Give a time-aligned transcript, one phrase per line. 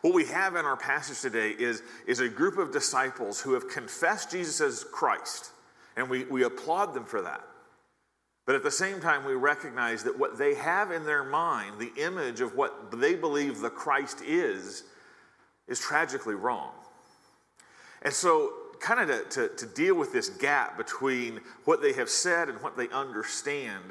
[0.00, 3.68] What we have in our passage today is, is a group of disciples who have
[3.68, 5.50] confessed Jesus as Christ,
[5.96, 7.44] and we, we applaud them for that.
[8.46, 11.92] But at the same time, we recognize that what they have in their mind, the
[12.02, 14.84] image of what they believe the Christ is,
[15.66, 16.72] is tragically wrong.
[18.00, 22.08] And so, kind of to, to, to, deal with this gap between what they have
[22.08, 23.84] said and what they understand,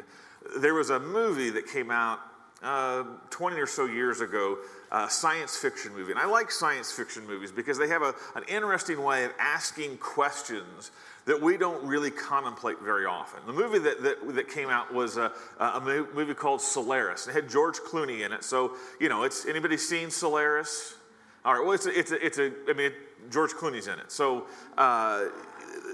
[0.60, 2.20] there was a movie that came out
[2.64, 4.57] uh, 20 or so years ago,
[4.92, 6.12] a science fiction movie.
[6.12, 9.97] And I like science fiction movies because they have a, an interesting way of asking
[9.97, 10.92] questions
[11.25, 13.42] that we don't really contemplate very often.
[13.46, 15.82] The movie that, that, that came out was a, a,
[16.14, 17.28] movie called Solaris.
[17.28, 18.46] It had George Clooney in it.
[18.46, 20.96] So, you know, it's anybody seen Solaris?
[21.44, 22.92] All right, well, it's a, it's a, it's a I mean,
[23.30, 24.11] George Clooney's in it.
[24.11, 24.47] So
[24.78, 25.25] uh,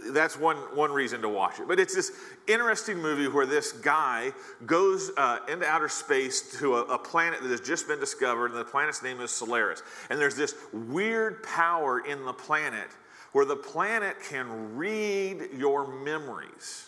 [0.08, 1.67] that's one, one reason to watch it.
[1.67, 2.11] But it's this
[2.47, 4.31] interesting movie where this guy
[4.65, 8.59] goes uh, into outer space to a, a, planet that has just been discovered, and
[8.59, 9.81] the planet's name is Solaris.
[10.09, 12.88] And there's this weird power in the planet
[13.31, 16.88] where the planet can read your memories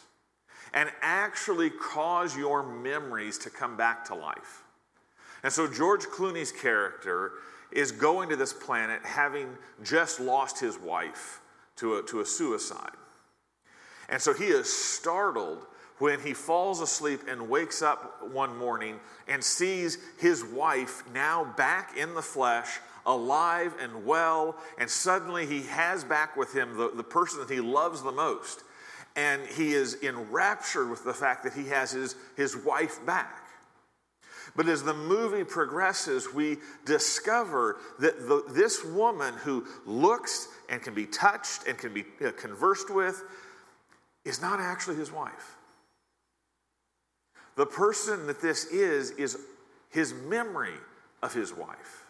[0.74, 4.64] and actually cause your memories to come back to life.
[5.44, 7.34] And so George Clooney's character
[7.72, 9.48] is going to this planet having
[9.84, 11.42] just lost his wife
[11.78, 12.92] to a, to a suicide.
[14.10, 15.66] And so he is startled
[15.98, 21.98] when he falls asleep and wakes up one morning and sees his wife now back
[21.98, 27.04] in the flesh alive and well, and suddenly he has back with him the, the
[27.04, 28.64] person that he loves the most.
[29.16, 33.44] And he is enraptured with the fact that he has his, his wife back.
[34.56, 40.94] But as the movie progresses, we discover that the, this woman who looks and can
[40.94, 43.24] be touched and can be uh, conversed with
[44.26, 45.56] is not actually his wife.
[47.56, 49.38] The person that this is, is
[49.90, 50.74] his memory
[51.24, 52.06] of his wife.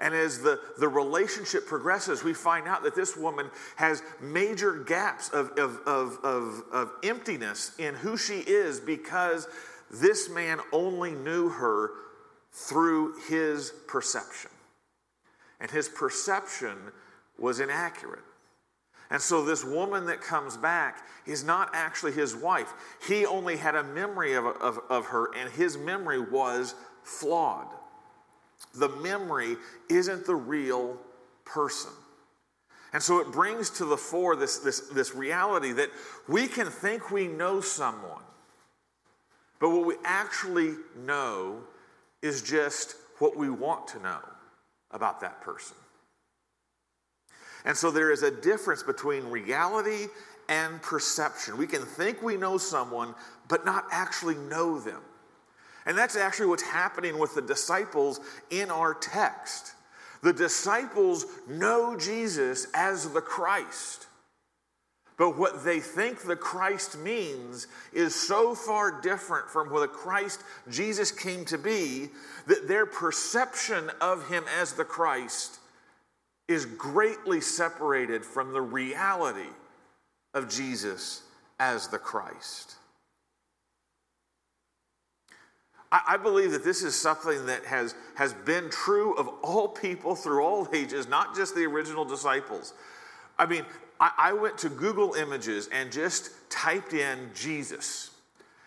[0.00, 5.28] And as the, the relationship progresses, we find out that this woman has major gaps
[5.28, 9.46] of, of, of, of, of emptiness in who she is because
[9.90, 11.90] this man only knew her
[12.52, 14.50] through his perception.
[15.60, 16.76] And his perception
[17.38, 18.24] was inaccurate.
[19.12, 22.72] And so, this woman that comes back is not actually his wife.
[23.06, 26.74] He only had a memory of, of, of her, and his memory was
[27.04, 27.68] flawed
[28.74, 29.56] the memory
[29.88, 30.98] isn't the real
[31.44, 31.90] person.
[32.92, 35.90] And so it brings to the fore this, this, this reality that
[36.28, 38.22] we can think we know someone,
[39.60, 40.74] but what we actually
[41.06, 41.60] know
[42.20, 44.20] is just what we want to know
[44.90, 45.76] about that person.
[47.64, 50.06] And so there is a difference between reality
[50.48, 51.56] and perception.
[51.56, 53.14] We can think we know someone,
[53.48, 55.00] but not actually know them.
[55.86, 58.20] And that's actually what's happening with the disciples
[58.50, 59.74] in our text.
[60.22, 64.06] The disciples know Jesus as the Christ.
[65.18, 70.40] But what they think the Christ means is so far different from what the Christ
[70.70, 72.08] Jesus came to be
[72.46, 75.58] that their perception of him as the Christ
[76.48, 79.50] is greatly separated from the reality
[80.34, 81.22] of Jesus
[81.58, 82.76] as the Christ.
[85.92, 90.42] I believe that this is something that has, has been true of all people through
[90.42, 92.72] all ages, not just the original disciples.
[93.38, 93.66] I mean,
[94.00, 98.10] I, I went to Google Images and just typed in Jesus.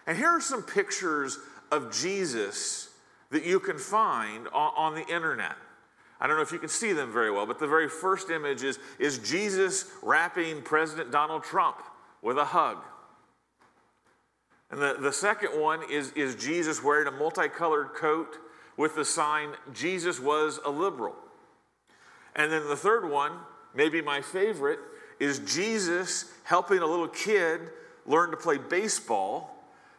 [0.06, 1.40] And here are some pictures
[1.72, 2.90] of Jesus
[3.31, 5.56] that you can find on, on the internet.
[6.20, 8.64] I don't know if you can see them very well, but the very first image
[8.64, 11.78] is, is Jesus wrapping President Donald Trump
[12.22, 12.78] with a hug.
[14.72, 18.38] And the, the second one is, is Jesus wearing a multicolored coat
[18.78, 21.16] with the sign, Jesus was a liberal.
[22.36, 23.32] And then the third one,
[23.74, 24.80] maybe my favorite,
[25.20, 27.62] is Jesus helping a little kid
[28.06, 29.56] learn to play baseball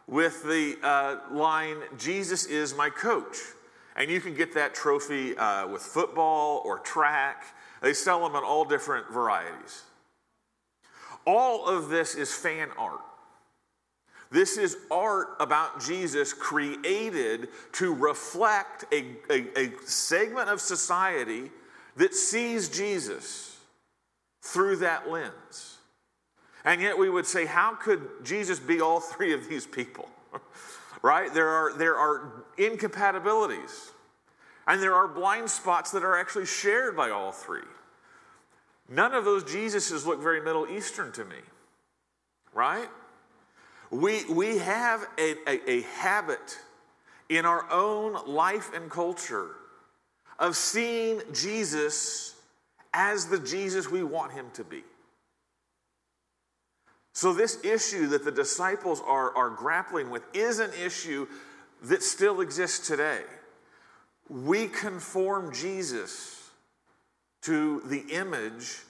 [0.07, 3.35] with the uh, line, Jesus is my coach.
[3.97, 7.43] And you can get that trophy uh, with football or track.
[7.81, 9.83] They sell them in all different varieties.
[11.25, 13.01] All of this is fan art.
[14.29, 21.49] This is art about Jesus created to reflect a, a, a, segment of society
[21.95, 23.57] that sees Jesus
[24.41, 25.77] through that lens.
[26.65, 30.09] And yet we would say, how could Jesus be all three of these people?
[31.01, 31.33] right?
[31.33, 33.91] There are, there are incompatibilities.
[34.67, 37.61] And there are blind spots that are actually shared by all three.
[38.89, 41.37] None of those Jesuses look very Middle Eastern to me,
[42.53, 42.87] right?
[43.91, 46.57] We, we have a, a, a habit
[47.29, 49.51] in our own life and culture
[50.39, 52.35] of seeing Jesus
[52.93, 54.83] as the Jesus we want him to be.
[57.17, 61.25] So, this issue that the disciples are, are grappling with is an issue
[61.81, 63.21] that still exists today.
[64.29, 66.51] We conform Jesus
[67.41, 68.81] to the image,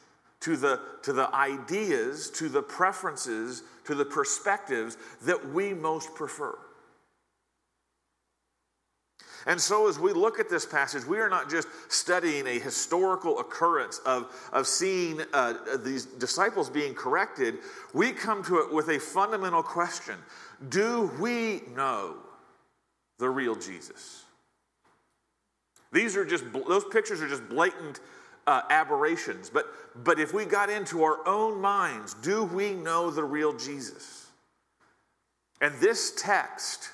[0.42, 6.54] to the, to the ideas, to the preferences, to the perspectives that we most prefer.
[9.48, 13.40] And so, as we look at this passage, we are not just studying a historical
[13.40, 17.60] occurrence of, of seeing uh, these disciples being corrected.
[17.94, 20.16] We come to it with a fundamental question
[20.68, 22.18] Do we know
[23.20, 24.26] the real Jesus?
[25.94, 28.02] These are just, those pictures are just blatant
[28.46, 29.50] uh, aberrations.
[29.50, 29.68] But,
[30.04, 34.28] but if we got into our own minds, do we know the real Jesus?
[35.62, 36.90] And this text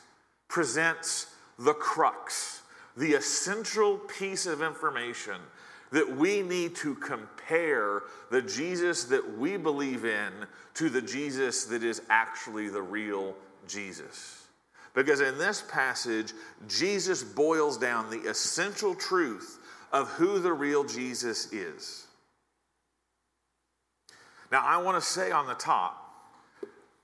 [0.47, 2.61] presents the crux,
[2.97, 5.38] the essential piece of information
[5.91, 8.01] that we need to compare
[8.31, 10.31] the Jesus that we believe in
[10.73, 13.35] to the Jesus that is actually the real
[13.67, 14.47] Jesus.
[14.95, 16.33] Because in this passage,
[16.67, 19.59] Jesus boils down the essential truth
[19.91, 22.07] of who the real Jesus is.
[24.51, 26.00] Now, I want to say on the top,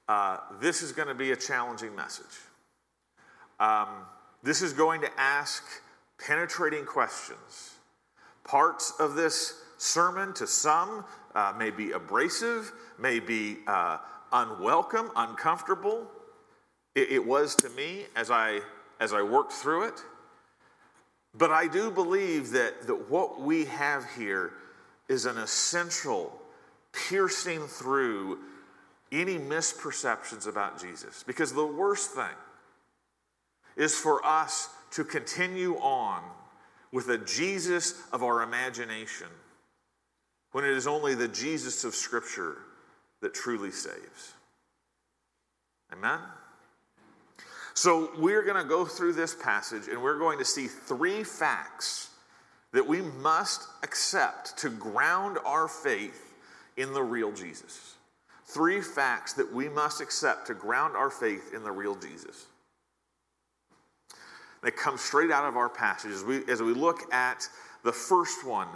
[0.07, 2.25] uh, this is going to be a challenging message.
[3.60, 3.88] Um,
[4.44, 5.63] this is going to ask
[6.25, 7.75] penetrating questions.
[8.44, 11.06] Parts of this sermon to some
[11.36, 13.97] uh, may be abrasive, may be uh,
[14.31, 16.07] unwelcome, uncomfortable.
[16.95, 18.62] It, it was to me as I
[19.00, 20.03] as I worked through it.
[21.33, 24.53] But I do believe that, that what we have here
[25.07, 26.38] is an essential
[26.91, 28.39] piercing through
[29.12, 31.24] any misperceptions about Jesus.
[31.25, 32.25] Because the worst thing
[33.80, 36.22] is for us to continue on
[36.92, 39.28] with a Jesus of our imagination
[40.52, 42.58] when it is only the Jesus of Scripture
[43.22, 44.34] that truly saves.
[45.94, 46.20] Amen?
[47.74, 52.10] So, we're going to go through this passage and we're going to see three facts
[52.74, 56.36] that we must accept to ground our faith
[56.75, 57.96] in the real Jesus.
[58.46, 62.48] Three facts that we must accept to ground our faith in the real Jesus
[64.64, 67.48] that comes straight out of our passage as we, as we look at
[67.84, 68.68] the first one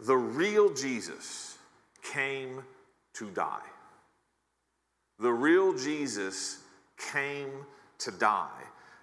[0.00, 1.58] the real Jesus
[2.02, 2.62] came
[3.14, 3.58] to die.
[5.18, 6.60] The real Jesus
[7.12, 7.50] came
[7.98, 8.48] to die.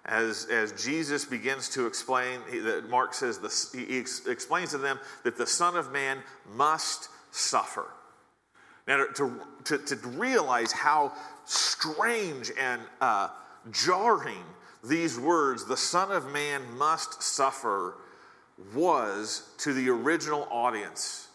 [0.06, 3.40] As, as Jesus begins to explain, that Mark says,
[3.74, 6.18] he explains to them that the Son of Man
[6.54, 7.86] must suffer.
[8.86, 11.12] Now, to, to, to realize how
[11.44, 13.28] strange and uh,
[13.72, 14.44] jarring
[14.84, 17.94] these words, the Son of Man must suffer,
[18.74, 21.28] was to the original audience,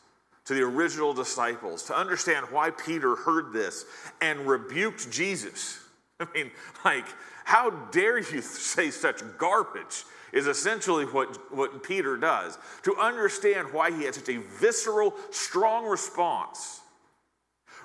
[0.45, 3.85] to the original disciples, to understand why Peter heard this
[4.21, 5.79] and rebuked Jesus.
[6.19, 6.51] I mean,
[6.83, 7.05] like,
[7.43, 10.05] how dare you say such garbage?
[10.33, 12.57] Is essentially what, what Peter does.
[12.83, 16.79] To understand why he had such a visceral, strong response,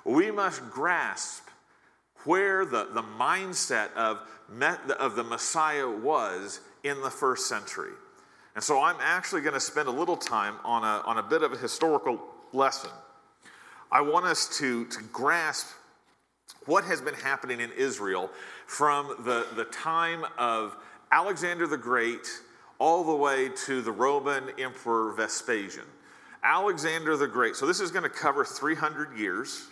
[0.05, 1.43] we must grasp
[2.26, 4.20] where the, the mindset of
[4.98, 7.93] of the Messiah was in the first century.
[8.54, 11.43] And so I'm actually going to spend a little time on a, on a bit
[11.43, 12.20] of a historical
[12.53, 12.91] lesson.
[13.93, 15.67] I want us to, to grasp
[16.65, 18.31] what has been happening in Israel
[18.67, 20.76] from the, the time of
[21.12, 22.26] Alexander the Great
[22.79, 25.84] all the way to the Roman Emperor Vespasian.
[26.43, 29.67] Alexander the Great, so this is going to cover 300 years,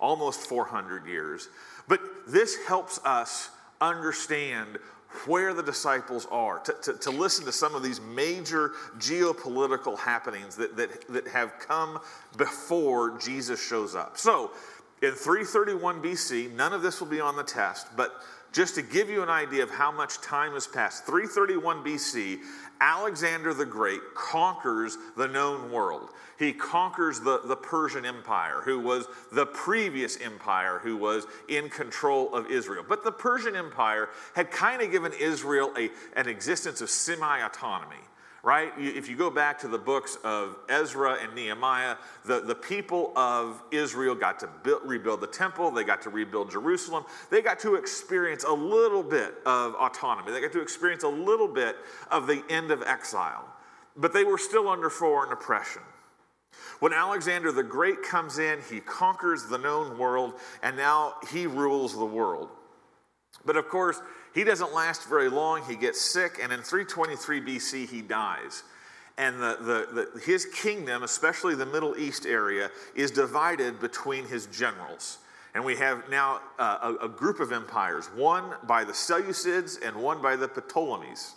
[0.00, 1.48] almost 400 years,
[1.88, 4.78] but this helps us understand
[5.26, 10.54] where the disciples are, to, to, to, listen to some of these major geopolitical happenings
[10.56, 11.98] that, that, that have come
[12.36, 14.16] before Jesus shows up.
[14.16, 14.52] So,
[15.02, 18.22] in 331 BC, none of this will be on the test, but
[18.52, 22.38] just to give you an idea of how much time has passed, 331 BC,
[22.80, 26.10] Alexander the Great conquers the known world.
[26.38, 32.34] He conquers the, the Persian Empire, who was the previous empire who was in control
[32.34, 32.84] of Israel.
[32.88, 37.96] But the Persian Empire had kind of given Israel a, an existence of semi autonomy
[38.42, 38.72] right?
[38.78, 43.62] If you go back to the books of Ezra and Nehemiah, the, the people of
[43.70, 47.74] Israel got to build, rebuild the temple, they got to rebuild Jerusalem, they got to
[47.74, 51.76] experience a little bit of autonomy, they got to experience a little bit
[52.10, 53.44] of the end of exile,
[53.96, 55.82] but they were still under foreign oppression.
[56.80, 61.94] When Alexander the Great comes in, he conquers the known world, and now he rules
[61.94, 62.48] the world.
[63.44, 64.00] But of course,
[64.34, 65.62] he doesn't last very long.
[65.68, 68.62] He gets sick, and in 323 BC, he dies.
[69.18, 74.46] and the, the, the, his kingdom, especially the Middle East area, is divided between his
[74.46, 75.18] generals.
[75.54, 79.96] And we have now uh, a, a, group of empires, one by the Seleucids and
[79.96, 81.34] one by the Ptolemies.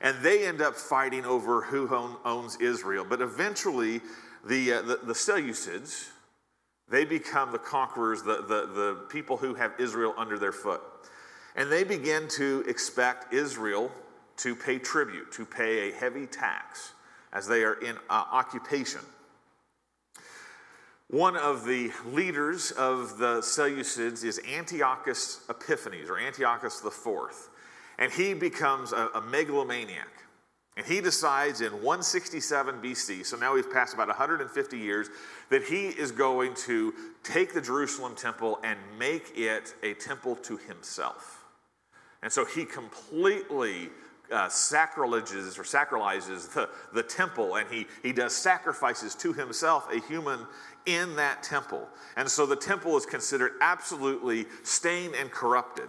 [0.00, 3.04] And they end up fighting over who own, owns Israel.
[3.06, 4.00] But eventually,
[4.46, 6.08] the, uh, the, the, Seleucids,
[6.88, 10.80] they become the conquerors, the, the, the people who have Israel under their foot.
[11.56, 13.90] And they begin to expect Israel
[14.38, 16.92] to pay tribute, to pay a heavy tax
[17.32, 19.00] as they are in uh, occupation.
[21.08, 27.48] One of the leaders of the Seleucids is Antiochus Epiphanes, or Antiochus IV.
[27.98, 30.08] And he becomes a, a megalomaniac.
[30.76, 35.08] And he decides in 167 BC, so now we've passed about 150 years,
[35.50, 40.56] that he is going to take the Jerusalem temple and make it a temple to
[40.56, 41.39] himself.
[42.22, 43.90] And so he completely
[44.30, 50.00] uh, sacrileges or sacralizes the, the temple and he, he does sacrifices to himself, a
[50.06, 50.46] human
[50.86, 51.88] in that temple.
[52.16, 55.88] And so the temple is considered absolutely stained and corrupted,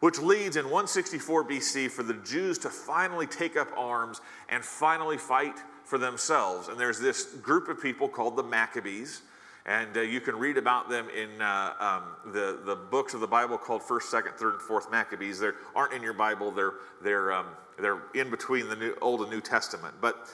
[0.00, 5.18] which leads in 164 BC for the Jews to finally take up arms and finally
[5.18, 6.68] fight for themselves.
[6.68, 9.22] And there's this group of people called the Maccabees.
[9.70, 13.28] And uh, you can read about them in uh, um, the, the books of the
[13.28, 15.38] Bible called 1st, 2nd, 3rd, and 4th Maccabees.
[15.38, 17.46] They aren't in your Bible, they're, they're, um,
[17.78, 19.94] they're in between the New, Old and New Testament.
[20.00, 20.26] But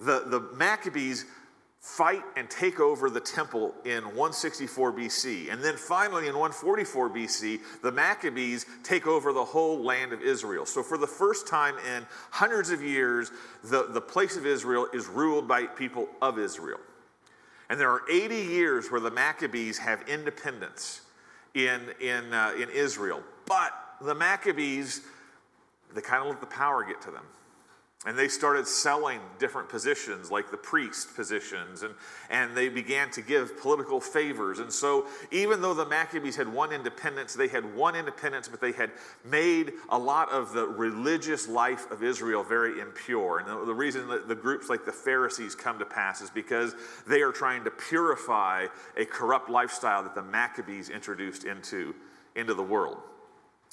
[0.00, 1.26] the, the Maccabees
[1.78, 5.52] fight and take over the temple in 164 BC.
[5.52, 10.66] And then finally, in 144 BC, the Maccabees take over the whole land of Israel.
[10.66, 13.30] So, for the first time in hundreds of years,
[13.62, 16.80] the, the place of Israel is ruled by people of Israel.
[17.72, 21.00] And there are 80 years where the Maccabees have independence
[21.54, 23.22] in, in, uh, in Israel.
[23.46, 25.00] But the Maccabees,
[25.94, 27.24] they kind of let the power get to them.
[28.04, 31.94] And they started selling different positions, like the priest positions, and,
[32.30, 34.58] and they began to give political favors.
[34.58, 38.72] And so, even though the Maccabees had won independence, they had won independence, but they
[38.72, 38.90] had
[39.24, 43.38] made a lot of the religious life of Israel very impure.
[43.38, 46.74] And the, the reason that the groups like the Pharisees come to pass is because
[47.06, 48.66] they are trying to purify
[48.96, 51.94] a corrupt lifestyle that the Maccabees introduced into,
[52.34, 52.98] into the world.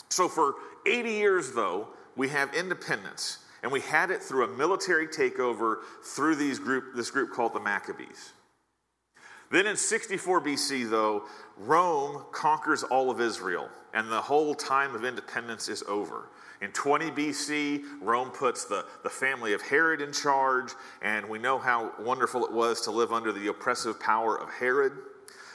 [0.10, 0.54] So, for
[0.86, 3.40] 80 years, though, we have independence.
[3.64, 7.60] And we had it through a military takeover through these group, this group called the
[7.60, 8.34] Maccabees.
[9.52, 11.24] Then in 64 BC, though,
[11.58, 16.30] Rome conquers all of Israel, and the whole time of independence is over.
[16.62, 21.58] In 20 BC, Rome puts the, the family of Herod in charge, and we know
[21.58, 24.94] how wonderful it was to live under the oppressive power of Herod.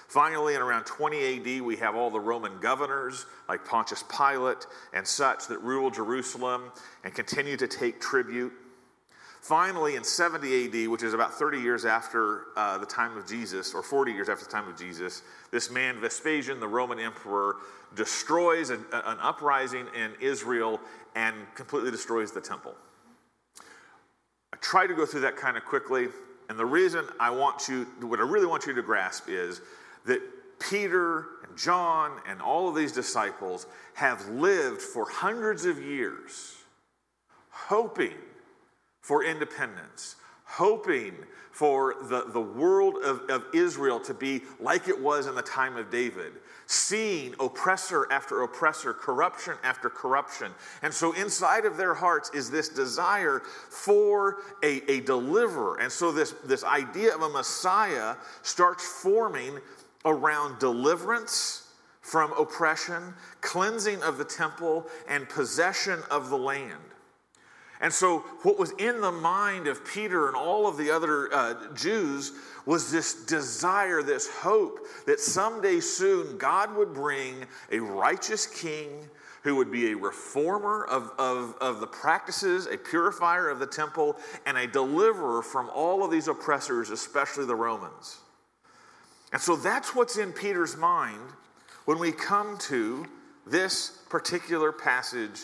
[0.08, 5.06] Finally, in around 20 AD, we have all the Roman governors like Pontius Pilate and
[5.06, 6.70] such that rule Jerusalem
[7.04, 8.52] and continue to take tribute.
[9.40, 13.74] Finally, in 70 AD, which is about 30 years after uh, the time of Jesus,
[13.74, 17.56] or 40 years after the time of Jesus, this man Vespasian, the Roman emperor,
[17.94, 20.80] destroys an, an uprising in Israel
[21.14, 22.74] and completely destroys the temple.
[24.52, 26.08] I try to go through that kind of quickly,
[26.48, 29.60] and the reason I want you, what I really want you to grasp is
[30.04, 30.20] that
[30.58, 36.56] Peter and John and all of these disciples have lived for hundreds of years
[37.50, 38.14] hoping
[39.00, 41.14] for independence, hoping
[41.52, 45.76] for the, the world of, of Israel to be like it was in the time
[45.76, 46.32] of David,
[46.66, 50.50] seeing oppressor after oppressor, corruption after corruption.
[50.82, 55.78] And so inside of their hearts is this desire for a, a deliverer.
[55.80, 59.60] And so this, this idea of a Messiah starts forming
[60.04, 61.68] around deliverance
[62.00, 66.72] from oppression, cleansing of the temple, and possession of the land.
[67.80, 71.54] And so, what was in the mind of Peter and all of the other uh,
[71.74, 72.32] Jews
[72.66, 79.08] was this desire, this hope that someday soon God would bring a righteous king
[79.42, 84.16] who would be a reformer of, of, of the practices, a purifier of the temple,
[84.46, 88.20] and a deliverer from all of these oppressors, especially the Romans.
[89.34, 91.18] And so that's what's in Peter's mind
[91.86, 93.04] when we come to
[93.44, 95.40] this particular passage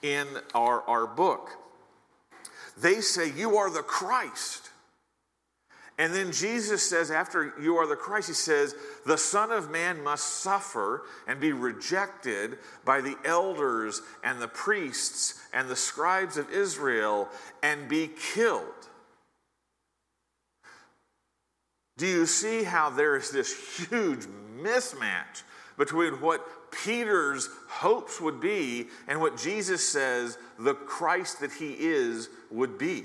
[0.00, 1.50] in our, our book.
[2.78, 4.70] They say, You are the Christ.
[5.98, 8.74] And then Jesus says, after you are the Christ, he says,
[9.06, 15.40] the Son of Man must suffer and be rejected by the elders and the priests
[15.52, 17.28] and the scribes of Israel
[17.62, 18.73] and be killed
[21.96, 24.26] do you see how there is this huge
[24.60, 25.42] mismatch
[25.76, 32.28] between what Peter's hopes would be and what Jesus says the Christ that he is
[32.50, 33.04] would be?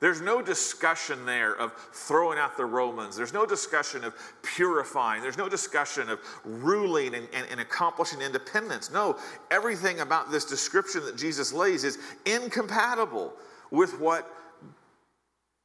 [0.00, 3.14] There's no discussion there of throwing out the Romans.
[3.14, 5.20] There's no discussion of purifying.
[5.20, 8.90] There's no discussion of ruling and, and, and, accomplishing independence.
[8.90, 9.18] No,
[9.50, 13.34] everything about this description that Jesus lays is incompatible
[13.70, 14.26] with what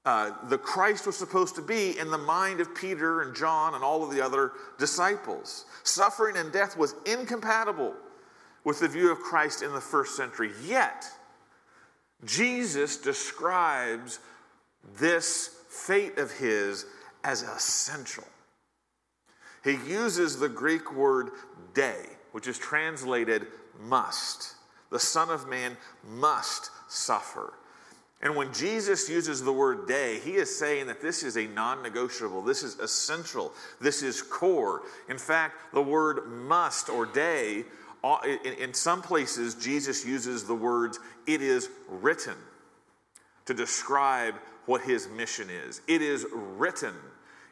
[0.05, 3.83] uh, the Christ was supposed to be in the mind of Peter and John and
[3.83, 5.65] all of the other disciples.
[5.83, 7.93] Suffering and death was incompatible
[8.63, 10.51] with the view of Christ in the first century.
[10.65, 11.05] Yet,
[12.23, 14.19] Jesus describes
[14.97, 16.85] this fate of his
[17.23, 18.23] as essential.
[19.63, 21.31] He uses the Greek word
[21.73, 23.47] dei, which is translated
[23.79, 24.53] must.
[24.91, 25.75] The Son of Man
[26.07, 27.53] must suffer.
[28.21, 31.83] And when Jesus uses the word dei, he is saying that this is a non
[31.83, 34.83] negotiable, this is essential, this is core.
[35.09, 37.65] In fact, the word must or dei
[38.05, 38.17] uh,
[38.59, 42.35] in some places, Jesus uses the words, it is written,
[43.45, 44.35] to describe
[44.67, 45.81] what his mission is.
[45.87, 46.93] It is written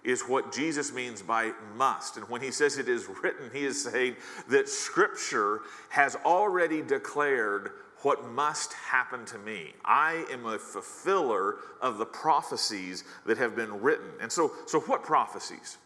[0.04, 2.18] is what Jesus means by must.
[2.18, 4.16] And when he says it is written, he is saying
[4.50, 7.72] that Scripture has already declared
[8.04, 9.74] what must happen to me.
[9.84, 14.08] I am a fulfiller of the prophecies that have been written.
[14.22, 15.78] And so, so what prophecies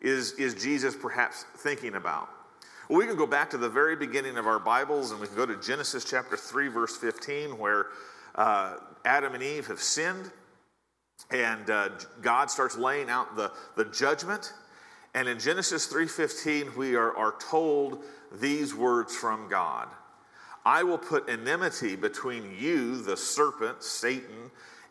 [0.00, 2.28] is, is Jesus perhaps thinking about?
[2.88, 5.36] Well, we can go back to the very beginning of our Bibles and we can
[5.36, 7.86] go to Genesis chapter 3, verse 15, where
[8.34, 10.30] uh, Adam and Eve have sinned
[11.30, 11.88] and uh,
[12.20, 14.52] God starts laying out the, the judgment.
[15.14, 18.02] And in Genesis 3:15, we are, are told
[18.32, 19.88] these words from God.
[20.64, 24.50] I will put enmity between you, the serpent, Satan,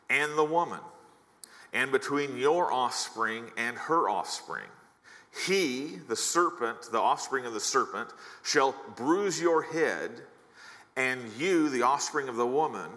[0.10, 0.82] and the woman,
[1.72, 4.68] and between your offspring and her offspring.
[5.46, 8.10] He, the serpent, the offspring of the serpent,
[8.44, 10.12] shall bruise your head,
[10.98, 12.90] and you, the offspring of the woman,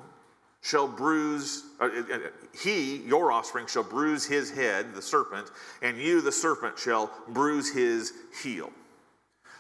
[0.60, 2.18] shall bruise, uh, uh, uh,
[2.52, 5.48] he, your offspring, shall bruise his head, the serpent,
[5.82, 8.72] and you, the serpent, shall bruise his heel.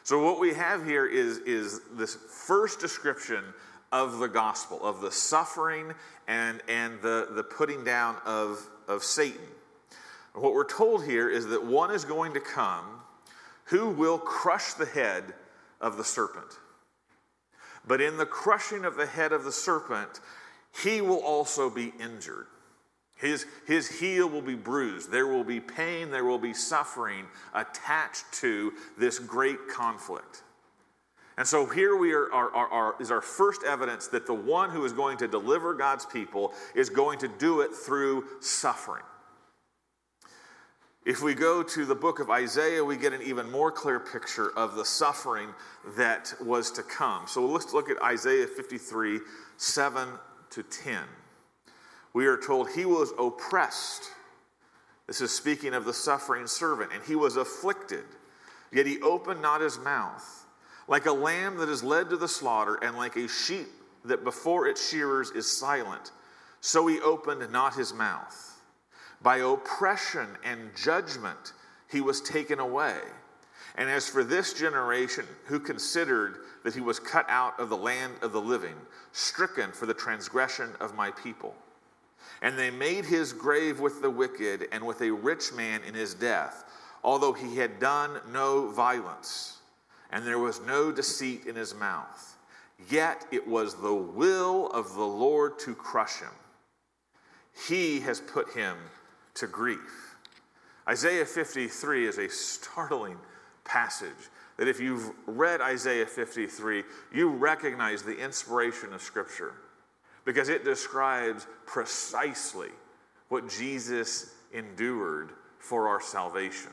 [0.04, 3.42] So, what we have here is, is this first description
[3.90, 5.94] of the gospel, of the suffering
[6.28, 9.40] and, and the, the putting down of, of Satan.
[10.34, 12.84] What we're told here is that one is going to come
[13.64, 15.24] who will crush the head
[15.80, 16.58] of the serpent.
[17.86, 20.20] But in the crushing of the head of the serpent,
[20.82, 22.46] he will also be injured.
[23.24, 25.10] His, his heel will be bruised.
[25.10, 30.42] There will be pain, there will be suffering attached to this great conflict.
[31.38, 34.68] And so here we are, are, are, are, is our first evidence that the one
[34.68, 39.02] who is going to deliver God's people is going to do it through suffering.
[41.06, 44.50] If we go to the book of Isaiah, we get an even more clear picture
[44.54, 45.48] of the suffering
[45.96, 47.26] that was to come.
[47.26, 49.20] So let's look at Isaiah 53
[49.56, 50.08] 7
[50.50, 50.98] to 10.
[52.14, 54.04] We are told he was oppressed.
[55.06, 58.04] This is speaking of the suffering servant, and he was afflicted,
[58.72, 60.46] yet he opened not his mouth.
[60.86, 63.68] Like a lamb that is led to the slaughter, and like a sheep
[64.04, 66.12] that before its shearers is silent,
[66.60, 68.62] so he opened not his mouth.
[69.20, 71.52] By oppression and judgment
[71.90, 72.98] he was taken away.
[73.76, 78.14] And as for this generation, who considered that he was cut out of the land
[78.22, 78.76] of the living,
[79.12, 81.54] stricken for the transgression of my people.
[82.42, 86.14] And they made his grave with the wicked and with a rich man in his
[86.14, 86.64] death,
[87.02, 89.58] although he had done no violence,
[90.10, 92.36] and there was no deceit in his mouth.
[92.90, 96.28] Yet it was the will of the Lord to crush him.
[97.68, 98.76] He has put him
[99.34, 100.16] to grief.
[100.88, 103.18] Isaiah 53 is a startling
[103.64, 104.10] passage
[104.56, 109.54] that if you've read Isaiah 53, you recognize the inspiration of Scripture
[110.24, 112.70] because it describes precisely
[113.28, 116.70] what Jesus endured for our salvation.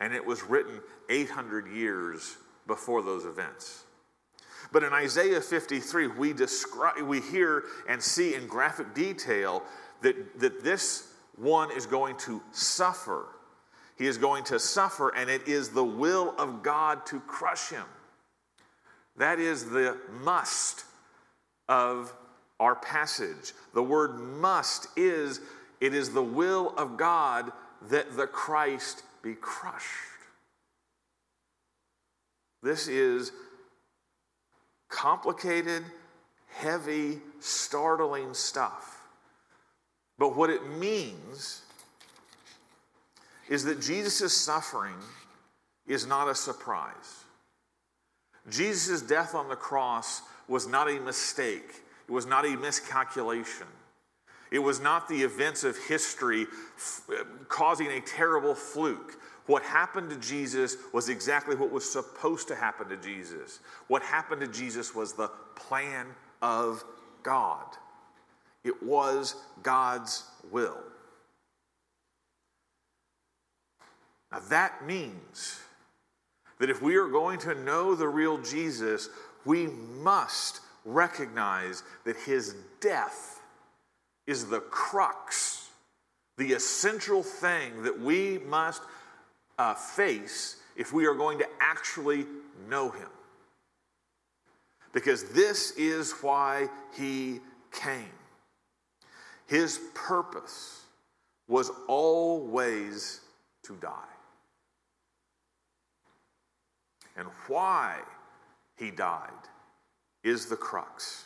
[0.00, 3.84] And it was written 800 years before those events.
[4.70, 9.62] But in Isaiah 53, we, describe, we hear and see in graphic detail
[10.02, 13.26] that, that this one is going to suffer.
[13.96, 17.84] He is going to suffer, and it is the will of God to crush him.
[19.16, 20.84] That is the must
[21.68, 22.14] of
[22.60, 23.52] our passage.
[23.74, 25.40] The word must is
[25.80, 27.52] it is the will of God
[27.88, 29.86] that the Christ be crushed.
[32.62, 33.32] This is
[34.88, 35.84] complicated,
[36.48, 39.02] heavy, startling stuff.
[40.18, 41.62] But what it means
[43.48, 44.96] is that Jesus' suffering
[45.86, 47.24] is not a surprise.
[48.50, 53.66] Jesus' death on the cross was not a mistake, it was not a miscalculation.
[54.50, 57.02] It was not the events of history f-
[57.48, 59.20] causing a terrible fluke.
[59.46, 63.60] What happened to Jesus was exactly what was supposed to happen to Jesus.
[63.88, 66.06] What happened to Jesus was the plan
[66.40, 66.84] of
[67.22, 67.66] God,
[68.64, 70.78] it was God's will.
[74.30, 75.60] Now, that means
[76.58, 79.08] that if we are going to know the real Jesus,
[79.44, 83.40] we must recognize that his death
[84.26, 85.68] is the crux,
[86.36, 88.82] the essential thing that we must
[89.58, 92.26] uh, face if we are going to actually
[92.68, 93.08] know him.
[94.92, 97.40] Because this is why he
[97.72, 98.12] came.
[99.46, 100.82] His purpose
[101.48, 103.20] was always
[103.64, 103.90] to die.
[107.16, 107.98] And why
[108.76, 109.30] he died
[110.28, 111.24] is the crux.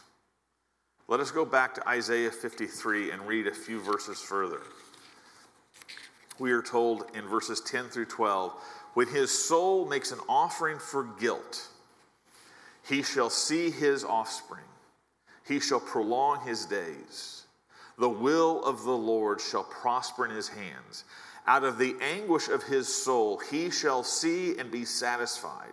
[1.08, 4.60] Let us go back to Isaiah 53 and read a few verses further.
[6.38, 8.54] We are told in verses 10 through 12
[8.94, 11.68] when his soul makes an offering for guilt,
[12.88, 14.64] he shall see his offspring,
[15.46, 17.44] he shall prolong his days.
[17.98, 21.04] The will of the Lord shall prosper in his hands.
[21.46, 25.72] Out of the anguish of his soul, he shall see and be satisfied.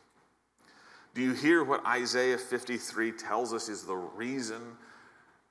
[1.13, 4.61] Do you hear what Isaiah 53 tells us is the reason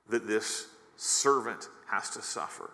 [0.09, 2.71] that this servant has to suffer?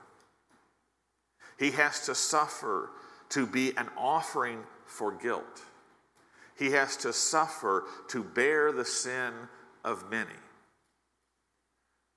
[1.59, 2.91] He has to suffer
[3.29, 5.63] to be an offering for guilt.
[6.57, 9.33] He has to suffer to bear the sin
[9.83, 10.29] of many.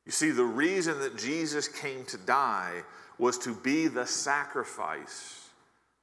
[0.06, 2.82] You see, the reason that Jesus came to die
[3.18, 5.48] was to be the sacrifice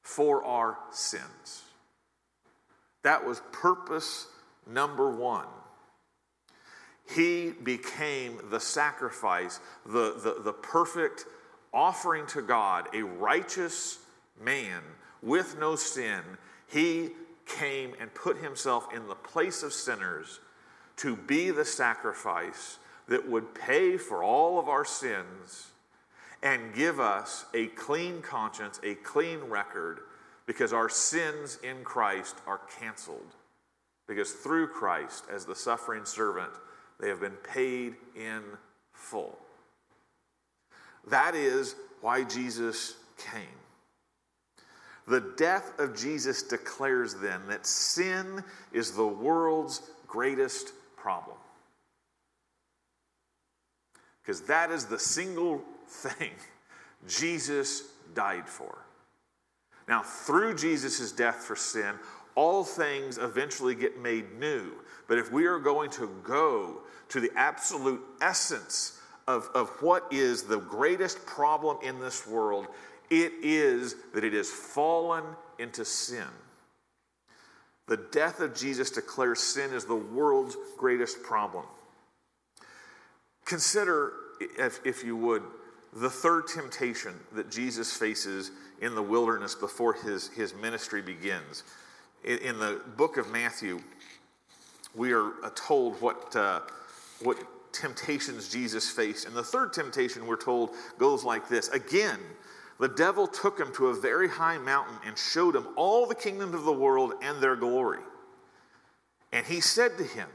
[0.02, 1.62] for our sins.
[3.02, 4.26] That was purpose
[4.68, 5.46] Number one,
[7.08, 11.24] he became the sacrifice, the, the, the perfect
[11.72, 13.98] offering to God, a righteous
[14.42, 14.82] man
[15.22, 16.20] with no sin.
[16.66, 17.10] He
[17.46, 20.40] came and put himself in the place of sinners
[20.96, 22.78] to be the sacrifice
[23.08, 25.68] that would pay for all of our sins
[26.42, 30.00] and give us a clean conscience, a clean record,
[30.46, 33.34] because our sins in Christ are canceled.
[34.08, 36.50] Because through Christ, as the suffering servant,
[36.98, 38.42] they have been paid in
[38.92, 39.38] full.
[41.08, 43.42] That is why Jesus came.
[45.06, 48.42] The death of Jesus declares then that sin
[48.72, 51.36] is the world's greatest problem.
[54.22, 56.32] Because that is the single thing
[57.06, 58.84] Jesus died for.
[59.88, 61.94] Now, through Jesus' death for sin,
[62.38, 64.70] all things eventually get made new.
[65.08, 70.44] But if we are going to go to the absolute essence of, of what is
[70.44, 72.68] the greatest problem in this world,
[73.10, 75.24] it is that it has fallen
[75.58, 76.28] into sin.
[77.88, 81.64] The death of Jesus declares sin is the world's greatest problem.
[83.46, 85.42] Consider, if, if you would,
[85.92, 91.64] the third temptation that Jesus faces in the wilderness before his, his ministry begins
[92.24, 93.80] in the book of Matthew,
[94.94, 96.60] we are uh, told what, uh,
[97.22, 97.38] what
[97.72, 99.26] temptations Jesus faced.
[99.26, 102.18] And the third temptation, we're told, goes like this Again,
[102.78, 106.54] the devil took him to a very high mountain and showed him all the kingdoms
[106.54, 108.00] of the world and their glory.
[109.32, 110.28] And he said to him,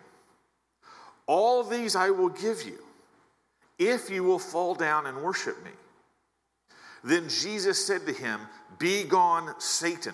[1.26, 2.80] All these I will give you
[3.80, 5.72] if you will fall down and worship me.
[7.04, 8.40] Then Jesus said to him,
[8.80, 10.14] Be gone, Satan.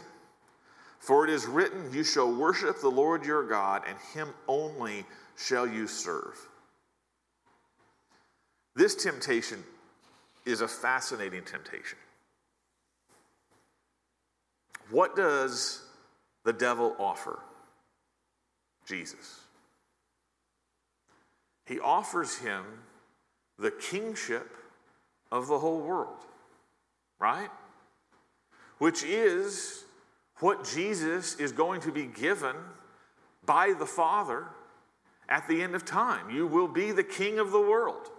[0.99, 5.05] For it is written, You shall worship the Lord your God, and him only
[5.38, 6.38] shall you serve.
[8.75, 9.63] This temptation
[10.45, 11.97] is a fascinating temptation.
[14.89, 15.83] What does
[16.43, 17.39] the devil offer?
[18.85, 19.39] Jesus.
[21.65, 22.63] He offers him
[23.59, 24.49] the kingship
[25.31, 26.25] of the whole world,
[27.19, 27.49] right?
[28.79, 29.83] Which is
[30.39, 32.56] what Jesus is going to be given
[33.45, 34.45] by the Father
[35.28, 36.30] at the end of time.
[36.30, 38.10] You will be the king of the world.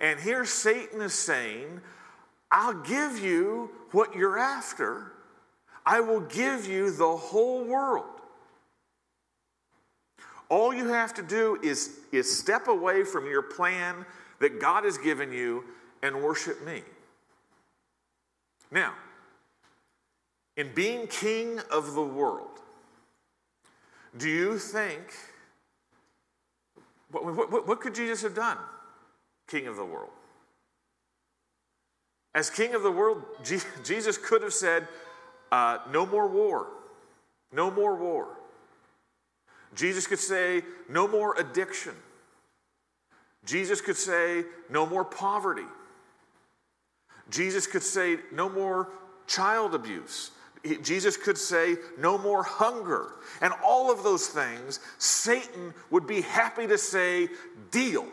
[0.00, 1.80] And here Satan is saying,
[2.50, 5.12] I'll give you what you're after.
[5.84, 8.04] I will give you the whole world.
[10.48, 14.06] All you have to do is, is step away from your plan
[14.40, 15.64] that God has given you
[16.02, 16.82] and worship me.
[18.70, 18.94] Now,
[20.58, 22.58] in being king of the world,
[24.16, 25.14] do you think,
[27.12, 28.58] what, what, what could Jesus have done,
[29.46, 30.10] king of the world?
[32.34, 33.22] As king of the world,
[33.84, 34.88] Jesus could have said,
[35.52, 36.66] uh, no more war,
[37.52, 38.26] no more war.
[39.76, 41.94] Jesus could say, no more addiction.
[43.44, 45.66] Jesus could say, no more poverty.
[47.30, 48.88] Jesus could say, no more
[49.28, 50.32] child abuse.
[50.82, 53.12] Jesus could say, no more hunger.
[53.40, 57.28] And all of those things, Satan would be happy to say,
[57.70, 58.06] deal.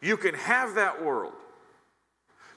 [0.00, 1.32] You can have that world.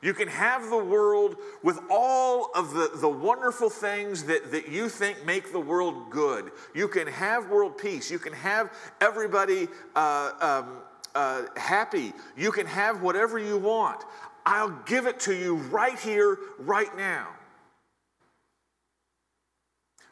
[0.01, 4.89] You can have the world with all of the, the wonderful things that, that you
[4.89, 6.51] think make the world good.
[6.75, 8.11] You can have world peace.
[8.11, 8.71] You can have
[9.01, 10.77] everybody uh, um,
[11.15, 12.13] uh, happy.
[12.35, 14.03] You can have whatever you want.
[14.45, 17.27] I'll give it to you right here, right now.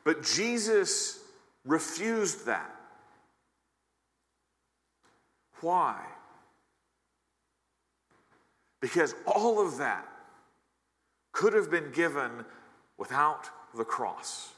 [0.06, 1.20] But Jesus
[1.66, 2.72] refused that.
[5.62, 6.00] Why?
[8.80, 10.08] Because all of that
[11.32, 12.46] could have been given
[12.98, 14.54] without the cross.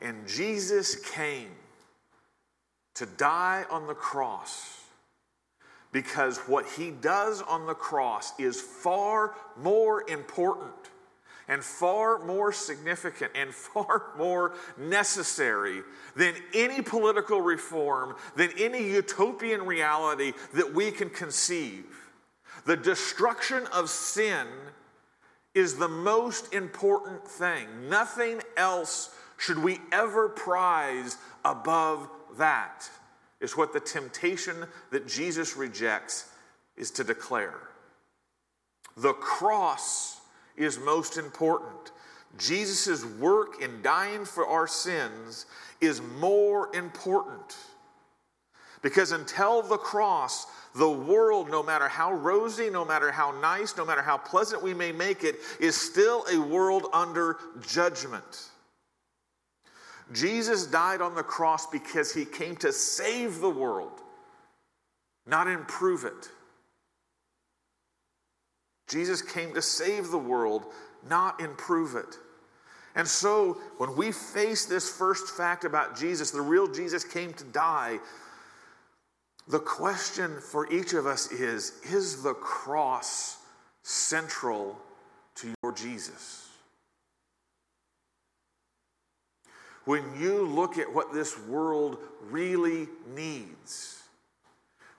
[0.00, 1.50] And Jesus came
[2.94, 4.78] to die on the cross
[5.92, 10.79] because what he does on the cross is far more important
[11.50, 15.82] and far more significant and far more necessary
[16.16, 21.84] than any political reform, than any utopian reality that we can conceive.
[22.64, 24.46] The destruction of sin
[25.54, 27.66] is the most important thing.
[27.88, 32.88] Nothing else should we ever prize above that,
[33.40, 36.30] is what the temptation that Jesus rejects
[36.76, 37.58] is to declare.
[38.96, 40.19] The cross
[40.60, 41.92] is most important.
[42.38, 45.46] Jesus' work in dying for our sins
[45.80, 47.56] is more important.
[48.82, 53.84] Because until the cross, the world, no matter how rosy, no matter how nice, no
[53.84, 58.50] matter how pleasant we may make it, is still a world under judgment.
[60.12, 64.00] Jesus died on the cross because he came to save the world,
[65.26, 66.30] not improve it.
[68.90, 70.66] Jesus came to save the world,
[71.08, 72.18] not improve it.
[72.96, 77.44] And so, when we face this first fact about Jesus, the real Jesus came to
[77.44, 78.00] die,
[79.46, 83.38] the question for each of us is Is the cross
[83.82, 84.76] central
[85.36, 86.48] to your Jesus?
[89.84, 91.98] When you look at what this world
[92.28, 93.99] really needs,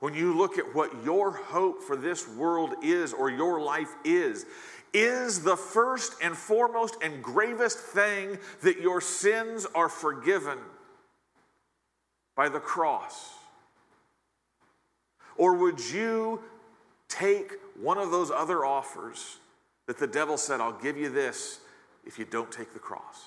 [0.02, 4.48] when you look at what your hope for this world is or your life is,
[4.94, 10.58] is the first and foremost and gravest thing that your sins are forgiven
[12.36, 13.30] by the cross?
[15.38, 16.42] Or would you
[17.08, 19.38] take one of those other offers
[19.86, 21.60] that the devil said, I'll give you this
[22.08, 23.26] if you don't take the cross?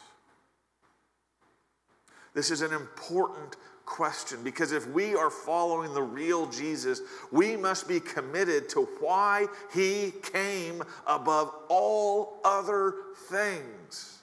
[2.34, 3.54] This is an important
[3.86, 9.46] question because if we are following the real Jesus, we must be committed to why
[9.72, 12.94] he came above all other
[13.28, 14.18] things.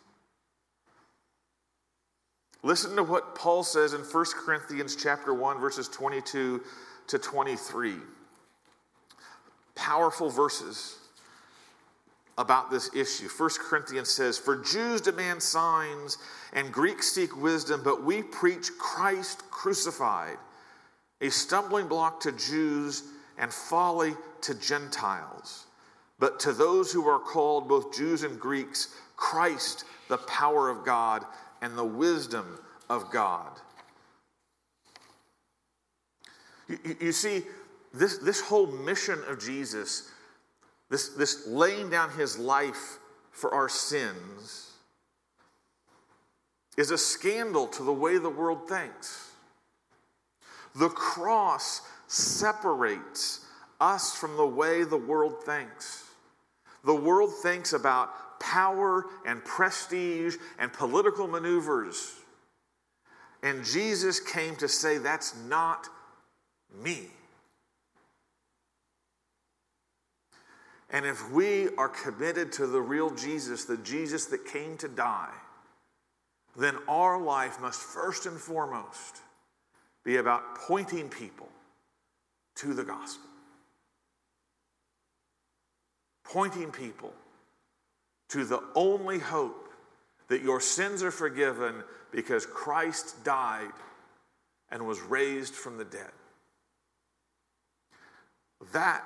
[2.63, 6.61] Listen to what Paul says in 1 Corinthians chapter 1 verses 22
[7.07, 7.95] to 23.
[9.75, 11.00] Powerful verses
[12.41, 13.29] about this issue.
[13.29, 16.17] 1 Corinthians says, For Jews demand signs
[16.53, 20.37] and Greeks seek wisdom, but we preach Christ crucified,
[21.21, 23.03] a stumbling block to Jews
[23.37, 25.67] and folly to Gentiles.
[26.17, 31.23] But to those who are called, both Jews and Greeks, Christ, the power of God
[31.61, 33.51] and the wisdom of God.
[36.67, 37.43] You, you, see,
[37.93, 40.09] this, this whole mission of Jesus,
[40.91, 42.99] this, this laying down his life
[43.31, 44.71] for our sins,
[46.77, 49.31] is a scandal to the way the world thinks.
[50.75, 53.45] The cross separates
[53.79, 56.03] us from the way the world thinks.
[56.83, 62.15] The world thinks about power and prestige and political maneuvers.
[63.43, 65.87] And Jesus came to say that's not
[66.83, 67.07] me.
[70.91, 75.33] And if we are committed to the real Jesus, the Jesus that came to die,
[76.57, 79.21] then our life must first and foremost
[80.03, 81.47] be about pointing people
[82.55, 83.29] to the gospel.
[86.25, 87.13] Pointing people
[88.29, 89.69] to the only hope
[90.27, 93.71] that your sins are forgiven because Christ died
[94.69, 96.11] and was raised from the dead.
[98.73, 99.03] That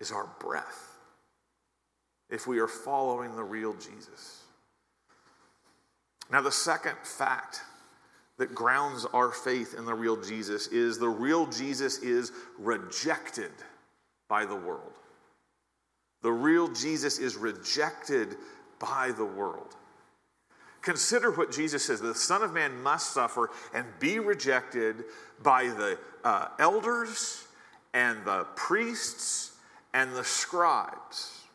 [0.00, 0.95] is our breath
[2.30, 4.42] if we are following the real Jesus.
[6.30, 7.60] Now, the second fact
[8.38, 13.52] that grounds our faith in the real Jesus is the real Jesus is rejected
[14.28, 14.92] by the world.
[16.22, 18.36] The real Jesus is rejected
[18.78, 19.76] by the world.
[20.82, 25.04] Consider what Jesus says the Son of Man must suffer and be rejected
[25.42, 27.46] by the uh, elders
[27.94, 29.52] and the priests
[29.94, 31.45] and the scribes.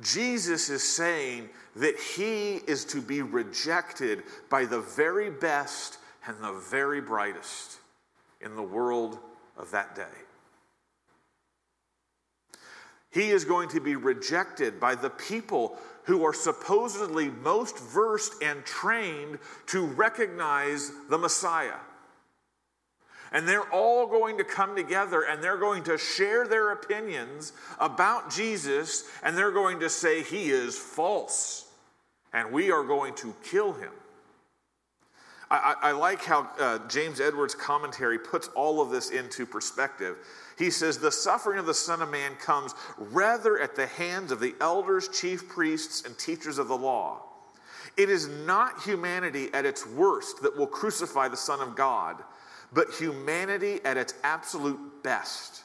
[0.00, 6.52] Jesus is saying that he is to be rejected by the very best and the
[6.52, 7.78] very brightest
[8.40, 9.18] in the world
[9.56, 10.04] of that day.
[13.10, 18.64] He is going to be rejected by the people who are supposedly most versed and
[18.64, 21.78] trained to recognize the Messiah.
[23.32, 28.30] And they're all going to come together and they're going to share their opinions about
[28.30, 31.66] Jesus and they're going to say he is false
[32.32, 33.92] and we are going to kill him.
[35.50, 40.16] I, I, I like how uh, James Edwards' commentary puts all of this into perspective.
[40.58, 44.40] He says, The suffering of the Son of Man comes rather at the hands of
[44.40, 47.22] the elders, chief priests, and teachers of the law.
[47.96, 52.22] It is not humanity at its worst that will crucify the Son of God,
[52.72, 55.62] but humanity at its absolute best.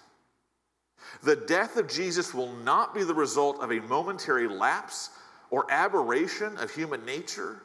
[1.24, 5.10] The death of Jesus will not be the result of a momentary lapse
[5.50, 7.62] or aberration of human nature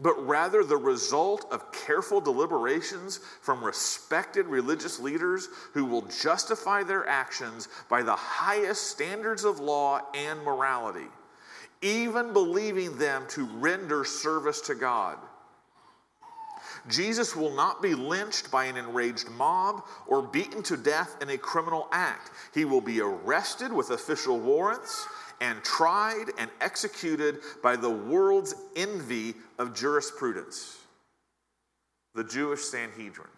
[0.00, 7.06] but rather the result of careful deliberations from respected religious leaders who will justify their
[7.08, 11.06] actions by the highest standards of law and morality,
[11.82, 15.18] even believing them to render service to God.
[16.88, 21.38] Jesus will not be lynched by an enraged mob or beaten to death in a
[21.38, 22.30] criminal act.
[22.52, 25.06] He will be arrested with official warrants
[25.40, 30.78] and tried and executed by the world's envy of jurisprudence,
[32.14, 33.28] the Jewish Sanhedrin.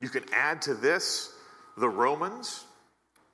[0.00, 1.32] You can add to this
[1.76, 2.64] the Romans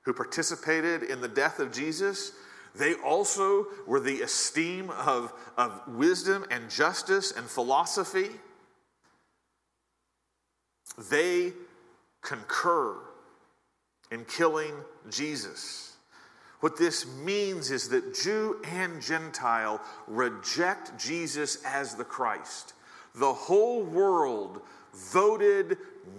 [0.04, 2.32] who participated in the death of Jesus.
[2.74, 8.28] They also were the esteem of, of wisdom and justice and philosophy.
[11.10, 11.52] They
[12.22, 12.96] concur
[14.10, 14.74] in killing
[15.10, 15.96] Jesus.
[16.60, 22.74] What this means is that Jew and Gentile reject Jesus as the Christ.
[23.14, 24.60] The whole world
[24.92, 25.78] voted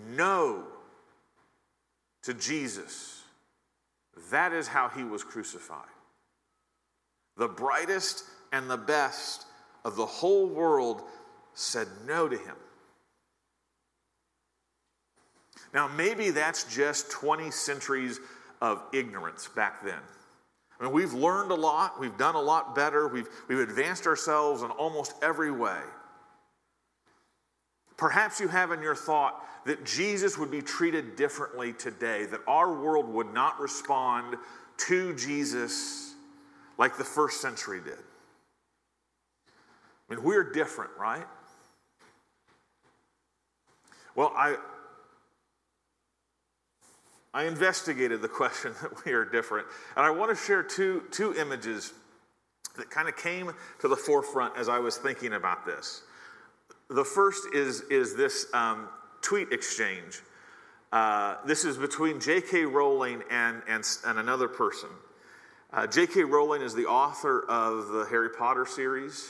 [0.09, 0.63] no
[2.23, 3.23] to Jesus.
[4.31, 5.85] That is how he was crucified.
[7.37, 9.45] The brightest and the best
[9.83, 11.01] of the whole world
[11.53, 12.55] said no to him.
[15.73, 18.19] Now, maybe that's just 20 centuries
[18.61, 19.99] of ignorance back then.
[20.79, 24.63] I mean, we've learned a lot, we've done a lot better, we've, we've advanced ourselves
[24.63, 25.79] in almost every way.
[27.97, 32.73] Perhaps you have in your thought that Jesus would be treated differently today, that our
[32.73, 34.37] world would not respond
[34.77, 36.10] to Jesus
[36.77, 37.97] like the first century did.
[40.09, 41.25] I mean, we're different, right?
[44.15, 44.57] Well, I,
[47.33, 49.67] I investigated the question that we are different.
[49.95, 51.93] And I want to share two, two images
[52.77, 56.03] that kind of came to the forefront as I was thinking about this.
[56.89, 58.89] The first is, is this um,
[59.21, 60.21] tweet exchange.
[60.91, 62.65] Uh, this is between J.K.
[62.65, 64.89] Rowling and, and, and another person.
[65.73, 66.25] Uh, J.K.
[66.25, 69.29] Rowling is the author of the Harry Potter series,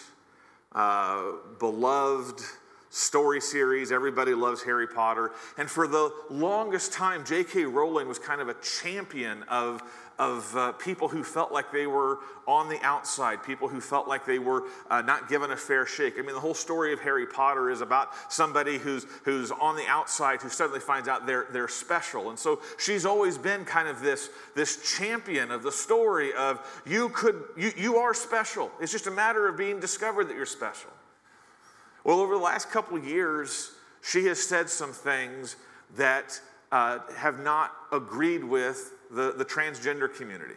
[0.71, 2.41] uh, beloved
[2.89, 3.91] story series.
[3.91, 5.33] Everybody loves Harry Potter.
[5.59, 7.65] And for the longest time, J.K.
[7.65, 9.83] Rowling was kind of a champion of,
[10.21, 14.23] of uh, people who felt like they were on the outside, people who felt like
[14.23, 16.13] they were uh, not given a fair shake.
[16.19, 19.87] I mean, the whole story of Harry Potter is about somebody who's, who's on the
[19.87, 22.29] outside who suddenly finds out they're, they're special.
[22.29, 27.09] And so she's always been kind of this, this champion of the story of you
[27.09, 28.69] could, you, you are special.
[28.79, 30.91] It's just a matter of being discovered that you're special.
[32.03, 33.71] Well, over the last couple of years,
[34.03, 35.55] she has said some things
[35.95, 36.39] that
[36.71, 40.55] uh, have not agreed with the, the transgender community.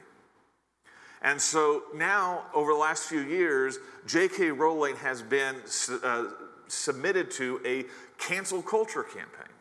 [1.23, 4.51] And so now, over the last few years, J.K.
[4.51, 5.57] Rowling has been
[6.03, 6.25] uh,
[6.69, 7.85] submitted to a
[8.19, 9.53] cancel culture campaign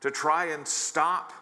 [0.00, 1.32] to try and stop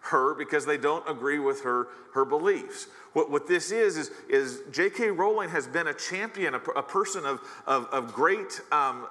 [0.00, 2.86] her because they don't agree with her, her beliefs.
[3.12, 5.10] What, what this is, is, is J.K.
[5.10, 9.08] Rowling has been a champion, a, a person of, of, of great um,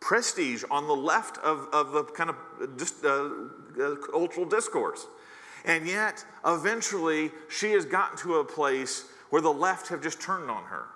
[0.00, 2.36] prestige on the left of, of the kind of
[2.76, 3.30] just, uh,
[3.82, 5.06] uh, cultural discourse.
[5.64, 10.50] And yet, eventually, she has gotten to a place where the left have just turned
[10.50, 10.86] on her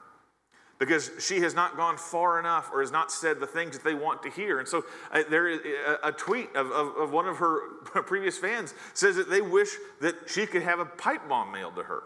[0.82, 3.94] because she has not gone far enough or has not said the things that they
[3.94, 4.58] want to hear.
[4.58, 7.68] And so uh, there is a, a tweet of, of, of, one of her
[8.02, 9.68] previous fans says that they wish
[10.00, 12.02] that she could have a pipe bomb mailed to her.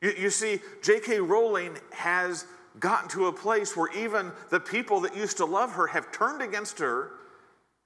[0.00, 1.20] You, you see, J.K.
[1.20, 2.46] Rowling has
[2.80, 6.42] gotten to a place where even the people that used to love her have turned
[6.42, 7.12] against her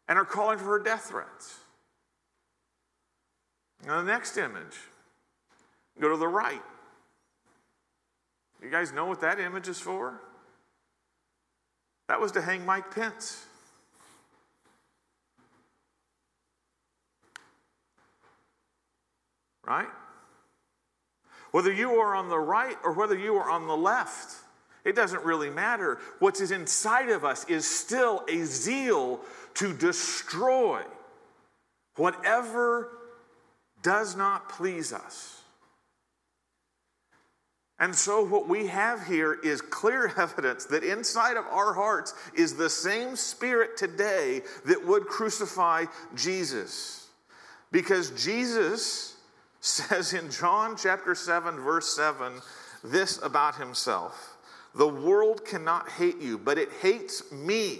[0.08, 1.58] and are calling for her death threats.
[3.86, 4.78] Now, the next image,
[6.00, 6.62] go to the right.
[8.62, 10.20] You guys know what that image is for?
[12.08, 13.44] That was to hang Mike Pence.
[19.66, 19.88] Right?
[21.50, 24.36] Whether you are on the right or whether you are on the left,
[24.84, 25.98] it doesn't really matter.
[26.18, 29.20] What's inside of us is still a zeal
[29.54, 30.82] to destroy
[31.96, 32.90] whatever
[33.82, 35.42] does not please us.
[37.78, 42.54] And so, what we have here is clear evidence that inside of our hearts is
[42.54, 47.08] the same spirit today that would crucify Jesus.
[47.72, 49.16] Because Jesus
[49.60, 52.34] says in John chapter 7, verse 7,
[52.84, 54.36] this about himself
[54.74, 57.78] The world cannot hate you, but it hates me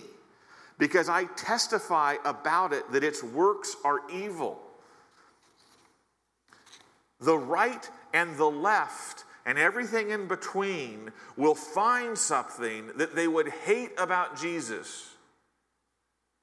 [0.78, 4.61] because I testify about it that its works are evil.
[7.22, 13.48] The right and the left and everything in between will find something that they would
[13.48, 15.08] hate about Jesus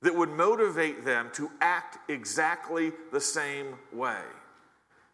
[0.01, 4.21] that would motivate them to act exactly the same way.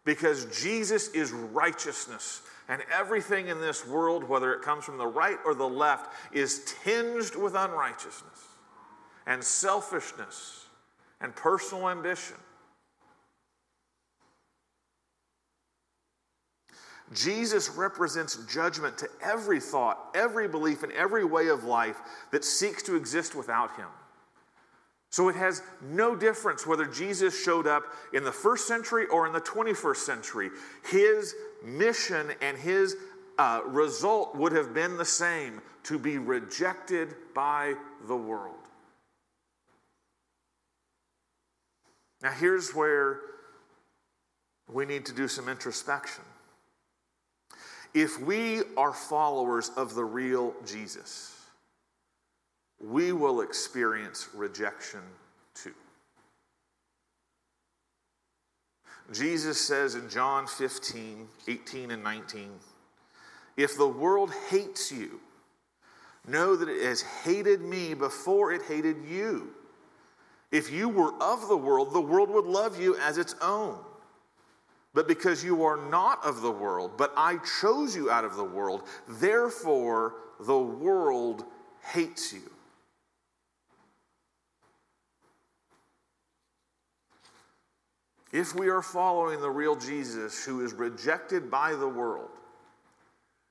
[0.04, 5.38] Because Jesus is righteousness, and everything in this world, whether it comes from the right
[5.44, 8.44] or the left, is tinged with unrighteousness
[9.26, 10.66] and selfishness
[11.20, 12.36] and personal ambition.
[17.12, 21.96] Jesus represents judgment to every thought, every belief, and every way of life
[22.32, 23.86] that seeks to exist without him.
[25.10, 29.32] So it has no difference whether Jesus showed up in the first century or in
[29.32, 30.50] the 21st century.
[30.90, 31.34] His
[31.64, 32.96] mission and his
[33.38, 37.74] uh, result would have been the same to be rejected by
[38.08, 38.56] the world.
[42.22, 43.20] Now, here's where
[44.68, 46.24] we need to do some introspection
[47.96, 51.34] if we are followers of the real Jesus,
[52.78, 55.00] we will experience rejection
[55.54, 55.72] too.
[59.14, 62.50] Jesus says in John 15, 18, and 19,
[63.56, 65.18] if the world hates you,
[66.28, 69.54] know that it has hated me before it hated you.
[70.52, 73.78] If you were of the world, the world would love you as its own.
[74.96, 78.44] But because you are not of the world, but I chose you out of the
[78.44, 81.44] world, therefore the world
[81.92, 82.50] hates you.
[88.32, 92.30] If we are following the real Jesus who is rejected by the world,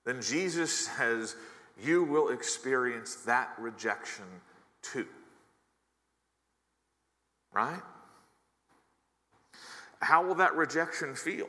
[0.04, 1.36] then Jesus says,
[1.80, 4.26] You will experience that rejection
[4.82, 5.06] too.
[7.54, 7.84] Right?
[10.06, 11.48] How will that rejection feel?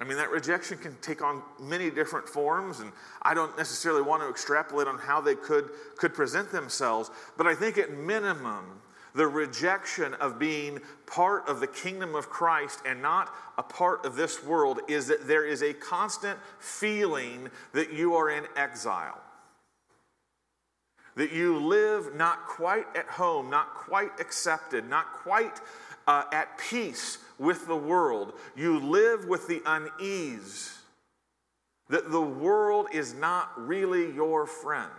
[0.00, 2.90] I mean, that rejection can take on many different forms, and
[3.22, 7.54] I don't necessarily want to extrapolate on how they could, could present themselves, but I
[7.54, 8.80] think at minimum,
[9.14, 14.16] the rejection of being part of the kingdom of Christ and not a part of
[14.16, 19.20] this world is that there is a constant feeling that you are in exile
[21.16, 25.60] that you live not quite at home, not quite accepted, not quite
[26.06, 28.34] uh, at peace with the world.
[28.56, 30.78] You live with the unease
[31.88, 34.90] that the world is not really your friend.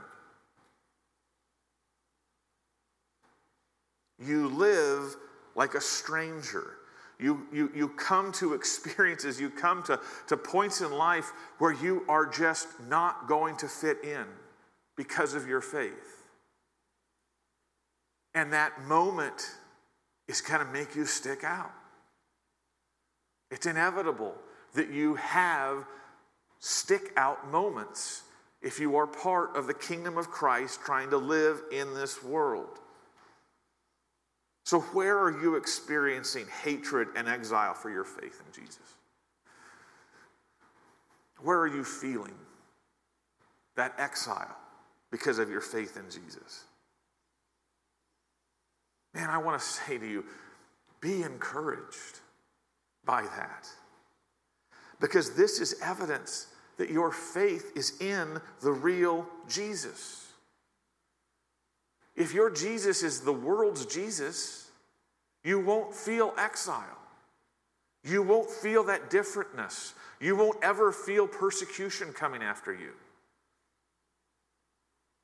[4.20, 5.16] You live
[5.56, 6.78] like a stranger.
[7.20, 12.04] You, you, you come to experiences, you come to, to points in life where you
[12.08, 14.26] are just not going to fit in
[14.96, 16.28] because of your faith.
[18.34, 19.52] And that moment
[20.28, 21.72] is going to make you stick out.
[23.52, 24.34] It's inevitable
[24.74, 25.86] that you have
[26.60, 28.24] stick out moments
[28.62, 32.80] if you are part of the kingdom of Christ trying to live in this world.
[34.66, 38.96] So, where are you experiencing hatred and exile for your faith in Jesus?
[41.42, 42.34] Where are you feeling
[43.76, 44.56] that exile
[45.14, 46.64] because of your faith in Jesus?
[49.14, 50.26] Man, I want to say to you
[51.02, 52.20] be encouraged
[53.06, 53.68] by that.
[55.00, 56.48] Because this is evidence
[56.78, 60.26] that your faith is in the real Jesus.
[62.16, 64.72] If your Jesus is the world's Jesus,
[65.44, 66.98] you won't feel exile.
[68.04, 69.94] You won't feel that differentness.
[70.20, 72.94] You won't ever feel persecution coming after you.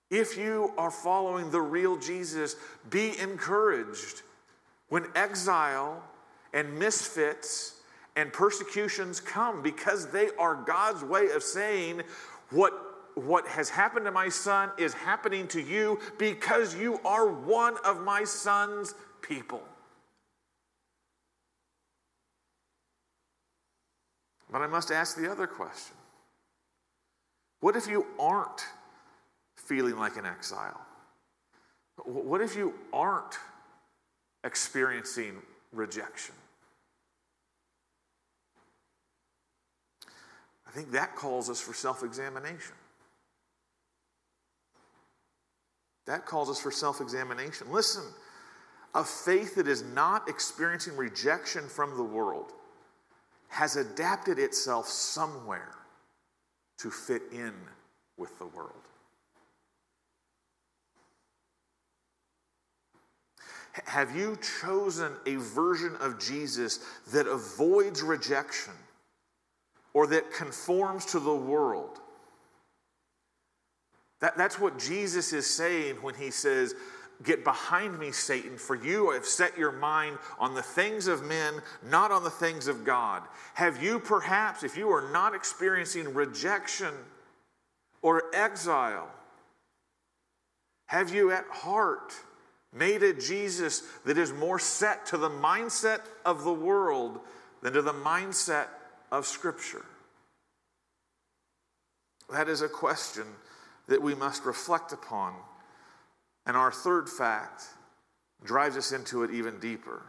[0.09, 2.55] If you are following the real Jesus,
[2.89, 4.23] be encouraged
[4.89, 6.03] when exile
[6.53, 7.75] and misfits
[8.15, 12.01] and persecutions come because they are God's way of saying
[12.49, 12.73] what,
[13.15, 18.01] what has happened to my son is happening to you because you are one of
[18.01, 19.61] my son's people.
[24.51, 25.95] But I must ask the other question
[27.59, 28.65] What if you aren't
[29.69, 30.81] feeling like an exile?
[32.03, 33.37] What if you aren't
[34.43, 35.35] experiencing
[35.71, 36.33] rejection?
[40.67, 42.75] I think that calls us for self examination.
[46.05, 47.71] That calls us for self examination.
[47.71, 48.03] Listen,
[48.95, 52.53] a faith that is not experiencing rejection from the world
[53.49, 55.75] has adapted itself somewhere
[56.79, 57.53] to fit in
[58.17, 58.73] with the world.
[63.85, 66.79] Have you chosen a version of Jesus
[67.11, 68.73] that avoids rejection
[69.93, 71.99] or that conforms to the world?
[74.21, 76.75] That, that's what Jesus is saying when he says,
[77.21, 81.55] Get behind me, Satan, for you have set your mind on the things of men,
[81.83, 83.23] not on the things of God.
[83.55, 86.93] Have you perhaps, if you are not experiencing rejection
[88.01, 89.09] or exile,
[90.85, 92.13] have you at heart
[92.73, 97.19] made a Jesus that is more set to the mindset of the world
[97.61, 98.67] than to the mindset
[99.11, 99.85] of Scripture?
[102.31, 103.25] That is a question
[103.87, 105.33] that we must reflect upon
[106.49, 107.65] and our third fact
[108.43, 110.01] drives us into it even deeper.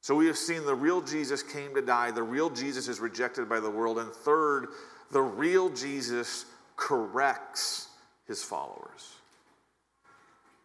[0.00, 3.48] So we have seen the real Jesus came to die, the real Jesus is rejected
[3.48, 4.68] by the world, and third,
[5.10, 6.44] the real Jesus
[6.76, 7.88] corrects
[8.28, 9.14] his followers.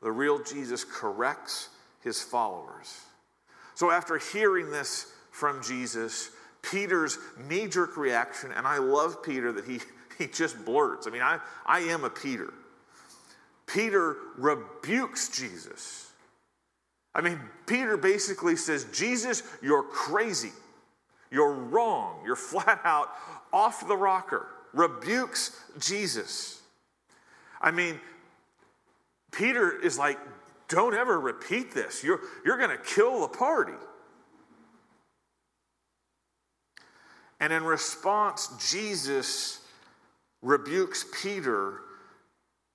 [0.02, 1.70] The real Jesus corrects
[2.02, 3.02] his followers.
[3.76, 6.32] So after hearing this from Jesus,
[6.62, 7.18] Peter's
[7.50, 9.80] knee jerk reaction, and I love Peter that he,
[10.18, 11.08] he just blurts.
[11.08, 12.54] I mean, I, I am a Peter.
[13.68, 16.12] Peter rebukes Jesus.
[17.14, 20.52] I mean, Peter basically says, Jesus, you're crazy.
[21.32, 22.22] You're wrong.
[22.26, 23.10] You're flat out
[23.54, 24.48] off the rocker.
[24.74, 26.62] Rebukes Jesus.
[27.62, 28.00] I mean,
[29.32, 30.18] Peter is like,
[30.68, 32.04] don't ever repeat this.
[32.04, 33.74] You're, you're going to kill the party.
[37.40, 39.62] And in response, Jesus
[40.42, 41.82] rebukes Peter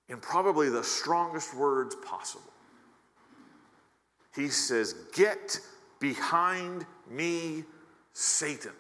[0.09, 2.53] in probably the strongest words possible.
[4.35, 5.61] He says, Get
[6.01, 7.65] behind me,
[8.13, 8.73] Satan.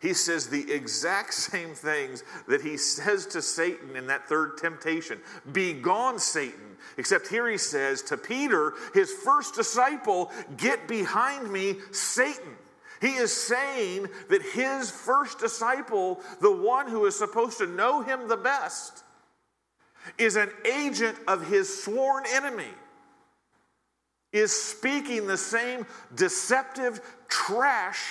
[0.00, 5.20] He says the exact same things that he says to Satan in that third temptation
[5.52, 6.76] Be gone, Satan.
[6.96, 12.56] Except here he says to Peter, his first disciple, Get behind me, Satan.
[13.02, 18.28] He is saying that his first disciple, the one who is supposed to know him
[18.28, 19.04] the best,
[20.16, 22.72] is an agent of his sworn enemy,
[24.32, 28.02] is speaking the same deceptive trash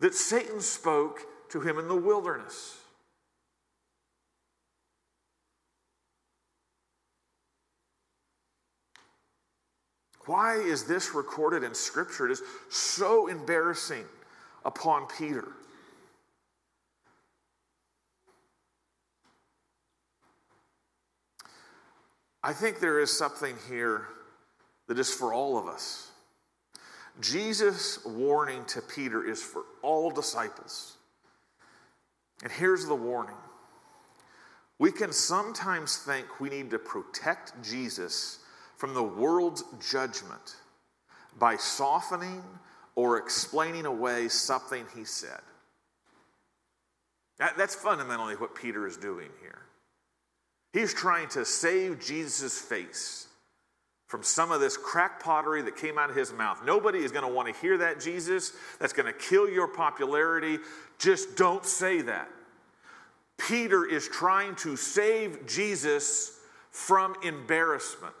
[0.00, 1.20] that Satan spoke
[1.50, 2.76] to him in the wilderness.
[10.26, 12.26] Why is this recorded in Scripture?
[12.26, 14.04] It is so embarrassing
[14.64, 15.48] upon Peter.
[22.42, 24.06] I think there is something here
[24.88, 26.09] that is for all of us.
[27.20, 30.96] Jesus' warning to Peter is for all disciples.
[32.42, 33.36] And here's the warning
[34.78, 38.38] we can sometimes think we need to protect Jesus
[38.76, 40.56] from the world's judgment
[41.38, 42.42] by softening
[42.94, 45.40] or explaining away something he said.
[47.38, 49.62] That, that's fundamentally what Peter is doing here.
[50.72, 53.26] He's trying to save Jesus' face
[54.10, 56.60] from some of this crack pottery that came out of his mouth.
[56.64, 58.52] Nobody is going to want to hear that, Jesus.
[58.80, 60.58] That's going to kill your popularity.
[60.98, 62.28] Just don't say that.
[63.38, 66.40] Peter is trying to save Jesus
[66.72, 68.16] from embarrassment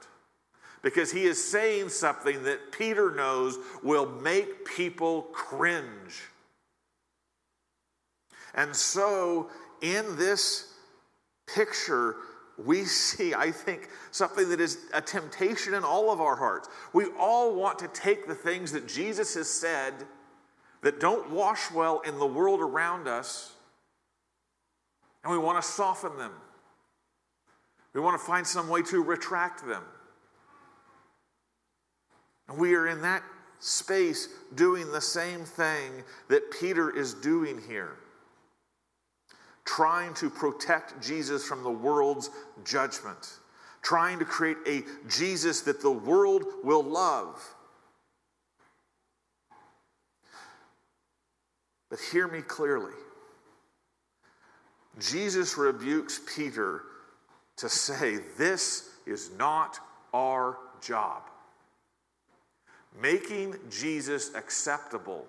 [0.80, 6.22] because he is saying something that Peter knows will make people cringe.
[8.54, 9.50] And so,
[9.82, 10.72] in this
[11.52, 12.14] picture,
[12.64, 16.68] we see, I think, something that is a temptation in all of our hearts.
[16.92, 19.94] We all want to take the things that Jesus has said
[20.82, 23.52] that don't wash well in the world around us,
[25.22, 26.32] and we want to soften them.
[27.92, 29.82] We want to find some way to retract them.
[32.48, 33.22] And we are in that
[33.58, 35.90] space doing the same thing
[36.28, 37.96] that Peter is doing here
[39.64, 42.30] trying to protect Jesus from the world's
[42.64, 43.38] judgment,
[43.82, 47.42] trying to create a Jesus that the world will love.
[51.88, 52.94] But hear me clearly.
[54.98, 56.82] Jesus rebukes Peter
[57.56, 59.78] to say, This is not
[60.12, 61.22] our job.
[63.00, 65.26] Making Jesus acceptable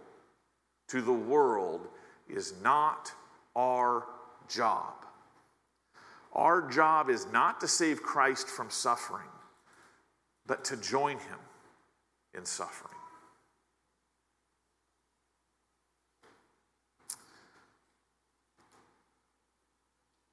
[0.88, 1.88] to the world
[2.30, 3.12] is not
[3.56, 4.06] our
[4.52, 4.94] job.
[6.34, 9.28] Our job is not to save Christ from suffering,
[10.46, 11.40] but to join him
[12.36, 12.94] in suffering.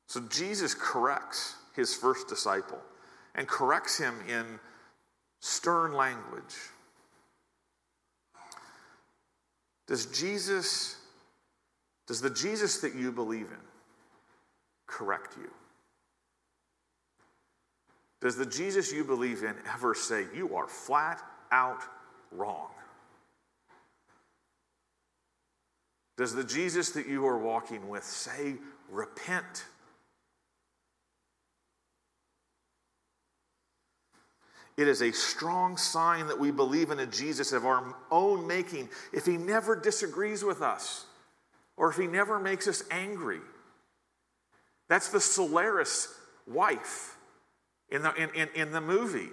[0.07, 2.81] So Jesus corrects his first disciple
[3.35, 4.59] and corrects him in
[5.41, 6.57] stern language.
[9.87, 10.97] Does Jesus,
[12.07, 13.68] does the Jesus that you believe in,
[14.89, 15.51] correct you?
[18.21, 21.23] Does the Jesus you believe in ever say, You are flat
[21.53, 21.83] out
[22.33, 22.71] wrong?
[26.17, 28.57] Does the Jesus that you are walking with say,
[28.91, 29.67] Repent?
[34.77, 38.89] It is a strong sign that we believe in a Jesus of our own making
[39.13, 41.05] if he never disagrees with us
[41.77, 43.41] or if he never makes us angry.
[44.89, 46.15] That's the Solaris
[46.47, 47.17] wife
[47.91, 49.29] in the, in, in, in the movie.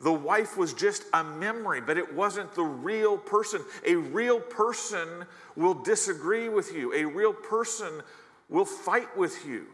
[0.00, 3.62] The wife was just a memory, but it wasn't the real person.
[3.86, 5.24] A real person
[5.56, 8.02] will disagree with you, a real person
[8.48, 9.66] will fight with you.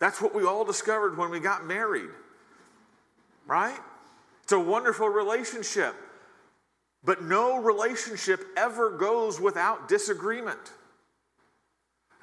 [0.00, 2.10] That's what we all discovered when we got married,
[3.46, 3.78] right?
[4.42, 5.94] It's a wonderful relationship,
[7.04, 10.72] but no relationship ever goes without disagreement.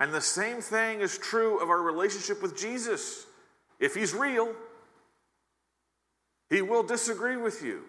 [0.02, 3.28] And the same thing is true of our relationship with Jesus.
[3.80, 4.52] If he's real,
[6.50, 7.84] he will disagree with you.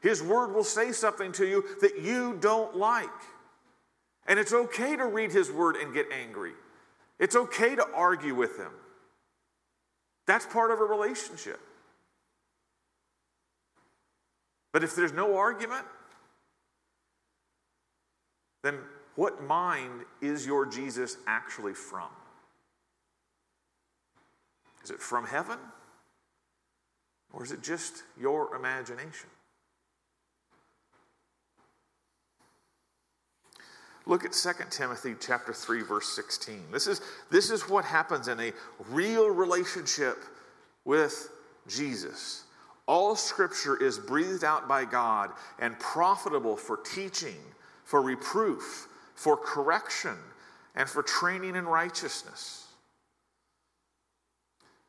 [0.00, 3.10] His word will say something to you that you don't like.
[4.26, 6.52] And it's okay to read his word and get angry.
[7.18, 8.72] It's okay to argue with him.
[10.26, 11.60] That's part of a relationship.
[14.72, 15.84] But if there's no argument,
[18.62, 18.78] then
[19.16, 22.08] what mind is your Jesus actually from?
[24.84, 25.58] Is it from heaven?
[27.32, 29.28] Or is it just your imagination?
[34.08, 36.62] Look at 2 Timothy chapter 3 verse 16.
[36.70, 37.00] This is,
[37.30, 38.52] this is what happens in a
[38.90, 40.18] real relationship
[40.84, 41.30] with
[41.66, 42.44] Jesus.
[42.86, 47.34] All scripture is breathed out by God and profitable for teaching,
[47.82, 48.86] for reproof,
[49.16, 50.16] for correction
[50.76, 52.66] and for training in righteousness.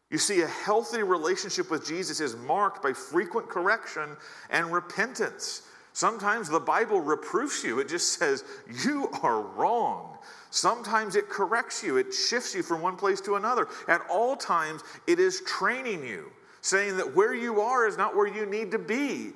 [0.09, 4.15] You see, a healthy relationship with Jesus is marked by frequent correction
[4.49, 5.63] and repentance.
[5.91, 8.43] Sometimes the Bible reproofs you, it just says,
[8.83, 10.17] You are wrong.
[10.49, 13.67] Sometimes it corrects you, it shifts you from one place to another.
[13.87, 18.27] At all times, it is training you, saying that where you are is not where
[18.27, 19.33] you need to be.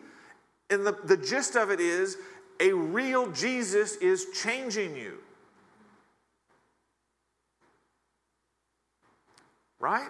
[0.69, 2.17] And the, the gist of it is
[2.61, 5.17] a real Jesus is changing you.
[9.79, 10.09] Right?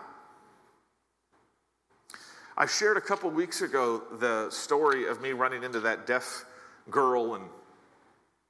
[2.58, 6.46] I shared a couple weeks ago the story of me running into that deaf
[6.90, 7.46] girl and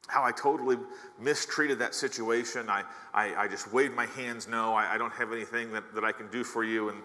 [0.08, 0.78] how I totally
[1.20, 2.70] mistreated that situation.
[2.70, 2.84] I,
[3.14, 6.12] I, I just waved my hands, no, I, I, don't have anything that, that I
[6.12, 6.90] can do for you.
[6.90, 7.00] And,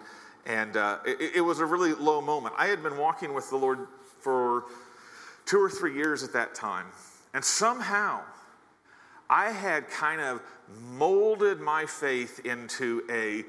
[0.47, 2.55] And uh, it, it was a really low moment.
[2.57, 3.87] I had been walking with the Lord
[4.19, 4.65] for
[5.47, 6.85] two or three years at that time.
[7.33, 8.21] And somehow,
[9.29, 10.41] I had kind of
[10.91, 13.43] molded my faith into a,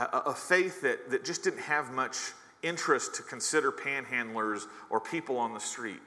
[0.00, 2.16] a, a, faith that, that just didn't have much
[2.62, 6.00] interest to consider panhandlers or people on the street.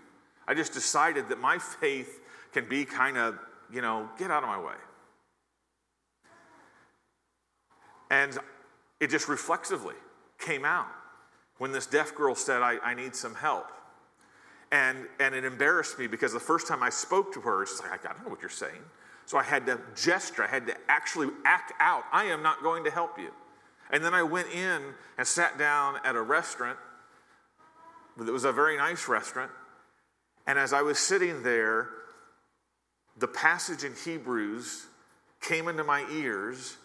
[0.48, 2.20] I just decided that my faith
[2.52, 3.40] can be kind of,
[3.72, 4.74] you know, get out of my way.
[8.10, 8.38] And
[9.00, 9.96] it just reflexively
[10.38, 10.88] came out
[11.60, 13.72] when this deaf girl said, I, I need some help.
[14.72, 18.06] And, and it embarrassed me because the first time I spoke to her, it's like,
[18.06, 18.82] I don't know what you're saying.
[19.26, 22.04] So I had to gesture, I had to actually act out.
[22.12, 23.32] I am not going to help you.
[23.92, 24.82] And then I went in
[25.18, 26.78] and sat down at a restaurant.
[28.18, 29.52] It was a very nice restaurant.
[30.48, 31.90] And as I was sitting there,
[33.18, 34.86] the passage in Hebrews
[35.42, 36.78] came into my ears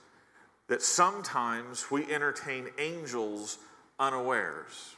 [0.69, 3.59] that sometimes we entertain angels
[3.99, 4.96] unawares.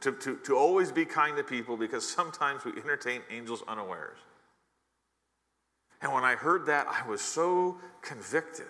[0.00, 4.18] To, to, to always be kind to people because sometimes we entertain angels unawares.
[6.00, 8.66] And when I heard that, I was so convicted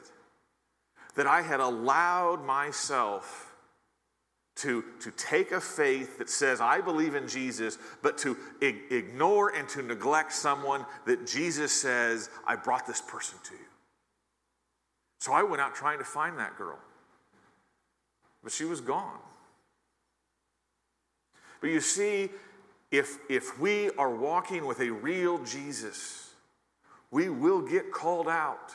[1.14, 3.54] that I had allowed myself
[4.56, 9.48] to, to take a faith that says, I believe in Jesus, but to ig- ignore
[9.48, 13.60] and to neglect someone that Jesus says, I brought this person to you.
[15.20, 16.78] So I went out trying to find that girl,
[18.42, 19.18] but she was gone.
[21.62, 22.28] But you see,
[22.90, 26.34] if, if we are walking with a real Jesus,
[27.12, 28.74] we will get called out.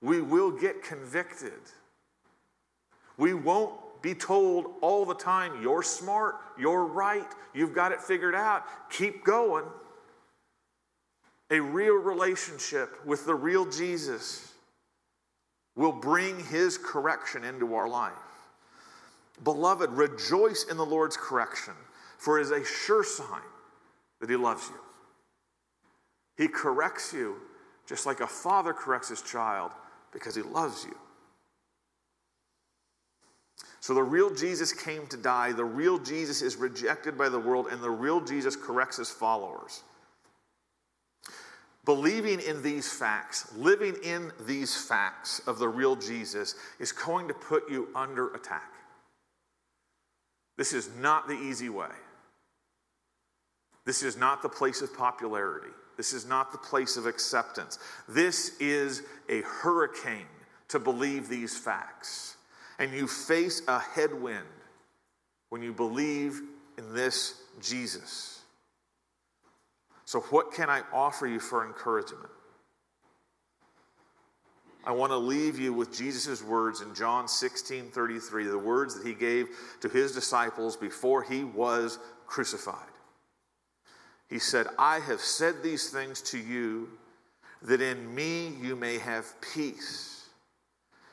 [0.00, 1.60] We will get convicted.
[3.18, 8.34] We won't be told all the time, you're smart, you're right, you've got it figured
[8.34, 9.66] out, keep going.
[11.50, 14.54] A real relationship with the real Jesus
[15.76, 18.29] will bring his correction into our life.
[19.44, 21.74] Beloved, rejoice in the Lord's correction,
[22.18, 23.40] for it is a sure sign
[24.20, 24.80] that He loves you.
[26.36, 27.36] He corrects you
[27.86, 29.72] just like a father corrects his child
[30.12, 30.96] because He loves you.
[33.80, 35.52] So the real Jesus came to die.
[35.52, 39.82] The real Jesus is rejected by the world, and the real Jesus corrects his followers.
[41.86, 47.34] Believing in these facts, living in these facts of the real Jesus, is going to
[47.34, 48.70] put you under attack.
[50.60, 51.88] This is not the easy way.
[53.86, 55.72] This is not the place of popularity.
[55.96, 57.78] This is not the place of acceptance.
[58.06, 60.26] This is a hurricane
[60.68, 62.36] to believe these facts.
[62.78, 64.44] And you face a headwind
[65.48, 66.42] when you believe
[66.76, 68.42] in this Jesus.
[70.04, 72.28] So, what can I offer you for encouragement?
[74.84, 79.06] I want to leave you with Jesus' words in John 16 33, the words that
[79.06, 79.48] he gave
[79.80, 82.76] to his disciples before he was crucified.
[84.28, 86.88] He said, I have said these things to you
[87.62, 90.28] that in me you may have peace.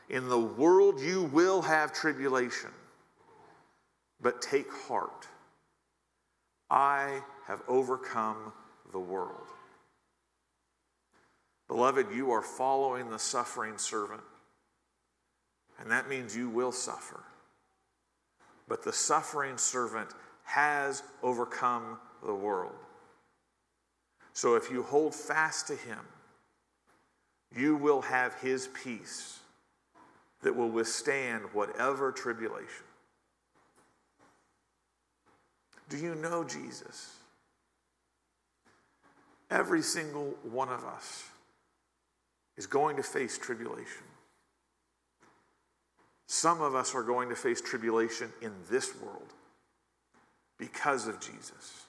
[0.09, 2.69] In the world you will have tribulation,
[4.21, 5.27] but take heart.
[6.69, 8.53] I have overcome
[8.91, 9.47] the world.
[11.67, 14.21] Beloved, you are following the suffering servant,
[15.79, 17.21] and that means you will suffer.
[18.67, 20.09] But the suffering servant
[20.43, 22.75] has overcome the world.
[24.33, 25.99] So if you hold fast to him,
[27.55, 29.39] you will have his peace
[30.43, 32.85] that will withstand whatever tribulation.
[35.89, 37.15] Do you know Jesus?
[39.49, 41.23] Every single one of us
[42.57, 44.03] is going to face tribulation.
[46.27, 49.33] Some of us are going to face tribulation in this world
[50.57, 51.85] because of Jesus.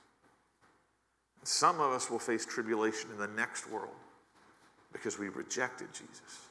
[1.43, 3.97] Some of us will face tribulation in the next world
[4.93, 6.47] because we rejected Jesus.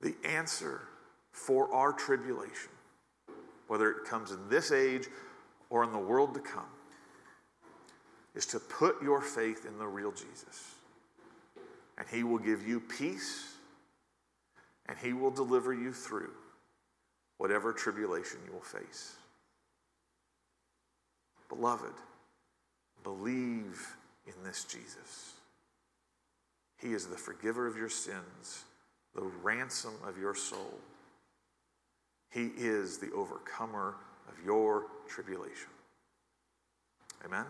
[0.00, 0.82] The answer
[1.32, 2.72] for our tribulation,
[3.68, 5.06] whether it comes in this age
[5.68, 6.64] or in the world to come,
[8.40, 10.74] is to put your faith in the real Jesus.
[11.98, 13.52] And He will give you peace
[14.88, 16.30] and He will deliver you through
[17.36, 19.14] whatever tribulation you will face.
[21.50, 21.92] Beloved,
[23.04, 23.94] believe
[24.26, 25.34] in this Jesus.
[26.78, 28.64] He is the forgiver of your sins,
[29.14, 30.78] the ransom of your soul.
[32.30, 33.96] He is the overcomer
[34.30, 35.68] of your tribulation.
[37.26, 37.44] Amen.